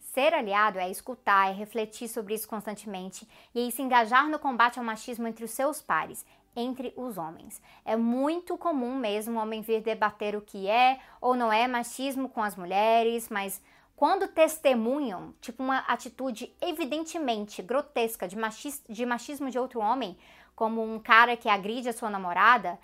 Ser 0.00 0.34
aliado 0.34 0.78
é 0.78 0.90
escutar, 0.90 1.48
é 1.48 1.52
refletir 1.52 2.08
sobre 2.08 2.34
isso 2.34 2.48
constantemente 2.48 3.26
e 3.54 3.60
aí 3.60 3.72
se 3.72 3.80
engajar 3.80 4.28
no 4.28 4.38
combate 4.38 4.78
ao 4.78 4.84
machismo 4.84 5.26
entre 5.26 5.44
os 5.44 5.52
seus 5.52 5.80
pares, 5.80 6.26
entre 6.54 6.92
os 6.96 7.16
homens. 7.16 7.62
É 7.84 7.96
muito 7.96 8.58
comum 8.58 8.94
mesmo 8.94 9.38
o 9.38 9.42
homem 9.42 9.62
vir 9.62 9.80
debater 9.80 10.36
o 10.36 10.42
que 10.42 10.68
é 10.68 10.98
ou 11.20 11.34
não 11.34 11.50
é 11.50 11.66
machismo 11.66 12.28
com 12.28 12.42
as 12.42 12.56
mulheres, 12.56 13.30
mas 13.30 13.62
quando 13.96 14.28
testemunham, 14.28 15.32
tipo 15.40 15.62
uma 15.62 15.78
atitude 15.78 16.54
evidentemente 16.60 17.62
grotesca 17.62 18.28
de 18.28 19.06
machismo 19.06 19.48
de 19.48 19.58
outro 19.58 19.80
homem, 19.80 20.18
como 20.54 20.82
um 20.82 20.98
cara 20.98 21.36
que 21.36 21.48
agride 21.48 21.88
a 21.88 21.92
sua 21.92 22.10
namorada, 22.10 22.78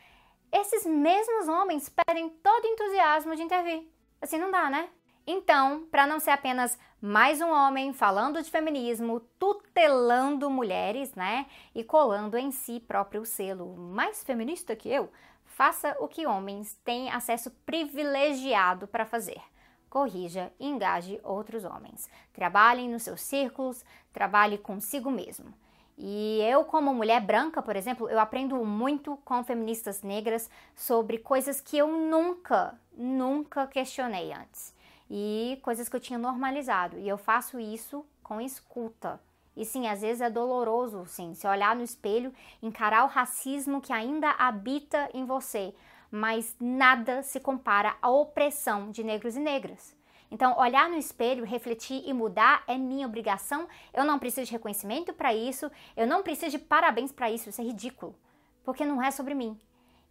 esses 0.51 0.87
mesmos 0.87 1.49
homens 1.49 1.89
perdem 1.89 2.31
todo 2.31 2.67
entusiasmo 2.67 3.37
de 3.37 3.43
intervir. 3.43 3.87
Assim 4.21 4.39
não 4.39 4.51
dá, 4.51 4.71
né? 4.71 4.89
Então, 5.27 5.87
para 5.91 6.07
não 6.07 6.19
ser 6.19 6.31
apenas 6.31 6.79
mais 7.03 7.43
um 7.43 7.51
homem 7.51 7.93
falando 7.93 8.43
de 8.43 8.51
feminismo, 8.51 9.21
tutelando 9.39 10.49
mulheres, 10.49 11.15
né? 11.15 11.45
E 11.75 11.85
colando 11.85 12.39
em 12.39 12.51
si 12.51 12.81
próprio 12.81 13.27
selo 13.27 13.77
mais 13.77 14.25
feminista 14.25 14.75
que 14.75 14.89
eu, 14.89 15.13
faça 15.45 15.95
o 16.01 16.09
que 16.09 16.27
homens 16.27 16.75
têm 16.83 17.11
acesso 17.11 17.51
privilegiado 17.67 18.89
para 18.89 19.05
fazer. 19.05 19.41
Corrija 19.91 20.53
e 20.59 20.67
engaje 20.67 21.21
outros 21.23 21.63
homens. 21.63 22.09
Trabalhem 22.33 22.89
nos 22.89 23.03
seus 23.03 23.21
círculos, 23.21 23.85
trabalhe 24.13 24.57
consigo 24.57 25.11
mesmo. 25.11 25.53
E 26.01 26.41
eu, 26.43 26.65
como 26.65 26.95
mulher 26.95 27.21
branca, 27.21 27.61
por 27.61 27.75
exemplo, 27.75 28.09
eu 28.09 28.21
aprendo 28.21 28.65
muito 28.65 29.19
com 29.25 29.43
feministas 29.43 30.01
negras 30.01 30.49
sobre 30.77 31.19
coisas 31.19 31.61
que 31.61 31.77
eu 31.77 31.89
nunca, 31.89 32.81
nunca 32.97 33.67
questionei 33.67 34.33
antes. 34.33 34.73
E 35.11 35.59
coisas 35.61 35.89
que 35.89 35.97
eu 35.97 36.01
tinha 36.01 36.19
normalizado. 36.19 36.97
E 36.99 37.09
eu 37.09 37.19
faço 37.19 37.59
isso 37.59 38.07
com 38.23 38.41
escuta. 38.41 39.21
E 39.57 39.65
sim, 39.65 39.89
às 39.89 40.03
vezes 40.03 40.21
é 40.21 40.31
doloroso, 40.31 41.05
sim, 41.05 41.35
se 41.35 41.49
olhar 41.49 41.75
no 41.75 41.83
espelho, 41.83 42.33
encarar 42.63 43.03
o 43.03 43.09
racismo 43.09 43.81
que 43.81 43.93
ainda 43.93 44.31
habita 44.39 45.11
em 45.13 45.25
você. 45.25 45.75
Mas 46.13 46.55
nada 46.61 47.25
se 47.25 47.41
compara 47.41 47.97
à 48.01 48.09
opressão 48.09 48.93
de 48.93 49.03
negros 49.03 49.35
e 49.35 49.41
negras. 49.41 49.98
Então, 50.31 50.59
olhar 50.59 50.89
no 50.89 50.97
espelho, 50.97 51.45
refletir 51.45 52.03
e 52.07 52.13
mudar 52.13 52.63
é 52.67 52.77
minha 52.77 53.07
obrigação. 53.07 53.67
Eu 53.93 54.05
não 54.05 54.19
preciso 54.19 54.47
de 54.47 54.53
reconhecimento 54.53 55.13
para 55.13 55.33
isso, 55.33 55.71
eu 55.97 56.07
não 56.07 56.23
preciso 56.23 56.53
de 56.53 56.59
parabéns 56.59 57.13
para 57.13 57.31
isso, 57.31 57.49
isso 57.49 57.61
é 57.61 57.65
ridículo, 57.65 58.15
porque 58.63 58.85
não 58.85 59.03
é 59.03 59.11
sobre 59.11 59.35
mim. 59.35 59.59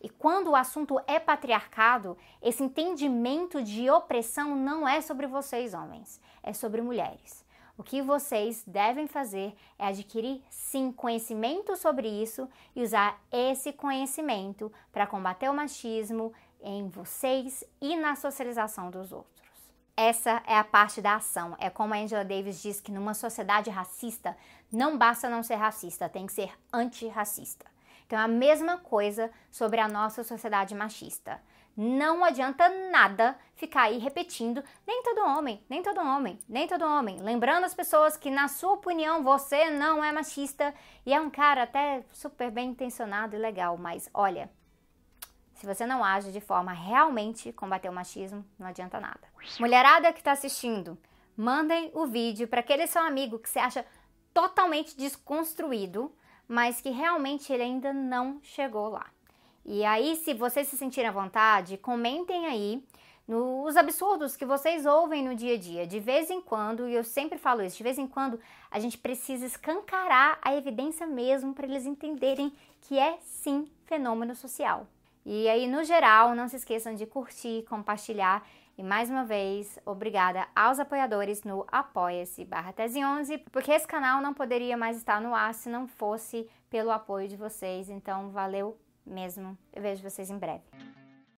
E 0.01 0.09
quando 0.09 0.51
o 0.51 0.55
assunto 0.55 0.99
é 1.07 1.19
patriarcado, 1.19 2.17
esse 2.41 2.63
entendimento 2.63 3.63
de 3.63 3.89
opressão 3.89 4.55
não 4.55 4.87
é 4.87 5.01
sobre 5.01 5.27
vocês, 5.27 5.73
homens, 5.73 6.21
é 6.43 6.53
sobre 6.53 6.81
mulheres. 6.81 7.45
O 7.77 7.83
que 7.83 8.01
vocês 8.01 8.63
devem 8.65 9.07
fazer 9.07 9.55
é 9.77 9.87
adquirir, 9.87 10.41
sim, 10.49 10.91
conhecimento 10.91 11.75
sobre 11.75 12.07
isso 12.07 12.49
e 12.75 12.81
usar 12.81 13.21
esse 13.31 13.71
conhecimento 13.71 14.71
para 14.91 15.05
combater 15.05 15.47
o 15.47 15.53
machismo 15.53 16.33
em 16.59 16.89
vocês 16.89 17.63
e 17.79 17.95
na 17.95 18.15
socialização 18.15 18.89
dos 18.89 19.11
outros. 19.11 19.36
Essa 19.99 20.43
é 20.45 20.55
a 20.55 20.63
parte 20.63 21.01
da 21.01 21.15
ação. 21.15 21.55
É 21.57 21.71
como 21.71 21.91
a 21.91 21.97
Angela 21.97 22.23
Davis 22.23 22.61
diz 22.61 22.79
que 22.79 22.91
numa 22.91 23.15
sociedade 23.15 23.71
racista 23.71 24.37
não 24.71 24.95
basta 24.95 25.27
não 25.27 25.41
ser 25.41 25.55
racista, 25.55 26.07
tem 26.07 26.27
que 26.27 26.33
ser 26.33 26.51
antirracista. 26.71 27.65
Então 28.05 28.19
é 28.19 28.21
a 28.21 28.27
mesma 28.27 28.77
coisa 28.77 29.31
sobre 29.49 29.79
a 29.79 29.87
nossa 29.87 30.23
sociedade 30.23 30.75
machista. 30.75 31.41
Não 31.75 32.23
adianta 32.23 32.69
nada 32.91 33.35
ficar 33.55 33.83
aí 33.83 33.97
repetindo, 33.97 34.63
nem 34.85 35.01
todo 35.01 35.25
homem, 35.25 35.63
nem 35.67 35.81
todo 35.81 35.99
homem, 35.99 36.37
nem 36.47 36.67
todo 36.67 36.85
homem. 36.85 37.19
Lembrando 37.19 37.63
as 37.63 37.73
pessoas 37.73 38.15
que, 38.15 38.29
na 38.29 38.47
sua 38.47 38.73
opinião, 38.73 39.23
você 39.23 39.71
não 39.71 40.03
é 40.03 40.11
machista 40.11 40.75
e 41.07 41.13
é 41.13 41.19
um 41.19 41.29
cara 41.29 41.63
até 41.63 42.03
super 42.11 42.51
bem 42.51 42.69
intencionado 42.69 43.35
e 43.35 43.39
legal, 43.39 43.77
mas 43.77 44.09
olha, 44.13 44.49
se 45.57 45.65
você 45.65 45.85
não 45.85 46.03
age 46.03 46.31
de 46.31 46.39
forma 46.39 46.71
realmente 46.71 47.51
combater 47.51 47.89
o 47.89 47.93
machismo, 47.93 48.45
não 48.59 48.67
adianta 48.67 48.99
nada. 48.99 49.21
Mulherada 49.59 50.13
que 50.13 50.19
está 50.19 50.31
assistindo, 50.31 50.97
mandem 51.35 51.89
o 51.95 52.05
vídeo 52.05 52.47
para 52.47 52.59
aquele 52.59 52.85
seu 52.85 53.01
amigo 53.01 53.39
que 53.39 53.49
você 53.49 53.57
acha 53.57 53.85
totalmente 54.31 54.95
desconstruído, 54.95 56.13
mas 56.47 56.79
que 56.79 56.91
realmente 56.91 57.51
ele 57.51 57.63
ainda 57.63 57.91
não 57.91 58.39
chegou 58.43 58.89
lá. 58.89 59.07
E 59.65 59.83
aí, 59.83 60.15
se 60.17 60.33
vocês 60.35 60.67
se 60.67 60.77
sentirem 60.77 61.09
à 61.09 61.11
vontade, 61.11 61.75
comentem 61.77 62.45
aí 62.45 62.83
nos 63.27 63.75
absurdos 63.75 64.37
que 64.37 64.45
vocês 64.45 64.85
ouvem 64.85 65.27
no 65.27 65.35
dia 65.35 65.55
a 65.55 65.57
dia. 65.57 65.87
De 65.87 65.99
vez 65.99 66.29
em 66.29 66.39
quando, 66.39 66.87
e 66.87 66.93
eu 66.93 67.03
sempre 67.03 67.39
falo 67.39 67.63
isso, 67.63 67.77
de 67.77 67.83
vez 67.83 67.97
em 67.97 68.07
quando 68.07 68.39
a 68.69 68.79
gente 68.79 68.97
precisa 68.97 69.45
escancarar 69.45 70.37
a 70.41 70.55
evidência 70.55 71.07
mesmo 71.07 71.53
para 71.53 71.65
eles 71.65 71.87
entenderem 71.87 72.53
que 72.81 72.97
é 72.97 73.17
sim 73.21 73.67
fenômeno 73.85 74.35
social. 74.35 74.87
E 75.29 75.49
aí, 75.49 75.67
no 75.67 75.83
geral, 75.83 76.33
não 76.33 76.47
se 76.47 76.55
esqueçam 76.55 76.95
de 76.95 77.05
curtir, 77.05 77.65
compartilhar 77.67 78.47
e 78.77 78.81
mais 78.81 79.09
uma 79.09 79.25
vez, 79.25 79.77
obrigada 79.85 80.47
aos 80.55 80.79
apoiadores 80.79 81.43
no 81.43 81.67
apoia-se 81.69 82.45
barra 82.45 82.71
tese 82.71 83.03
11, 83.03 83.37
porque 83.51 83.73
esse 83.73 83.85
canal 83.85 84.21
não 84.21 84.33
poderia 84.33 84.77
mais 84.77 84.95
estar 84.95 85.19
no 85.19 85.35
ar 85.35 85.53
se 85.53 85.67
não 85.67 85.85
fosse 85.85 86.47
pelo 86.69 86.91
apoio 86.91 87.27
de 87.27 87.35
vocês. 87.35 87.89
Então, 87.89 88.29
valeu 88.29 88.77
mesmo. 89.05 89.57
Eu 89.73 89.81
vejo 89.81 90.01
vocês 90.01 90.29
em 90.29 90.37
breve. 90.37 90.63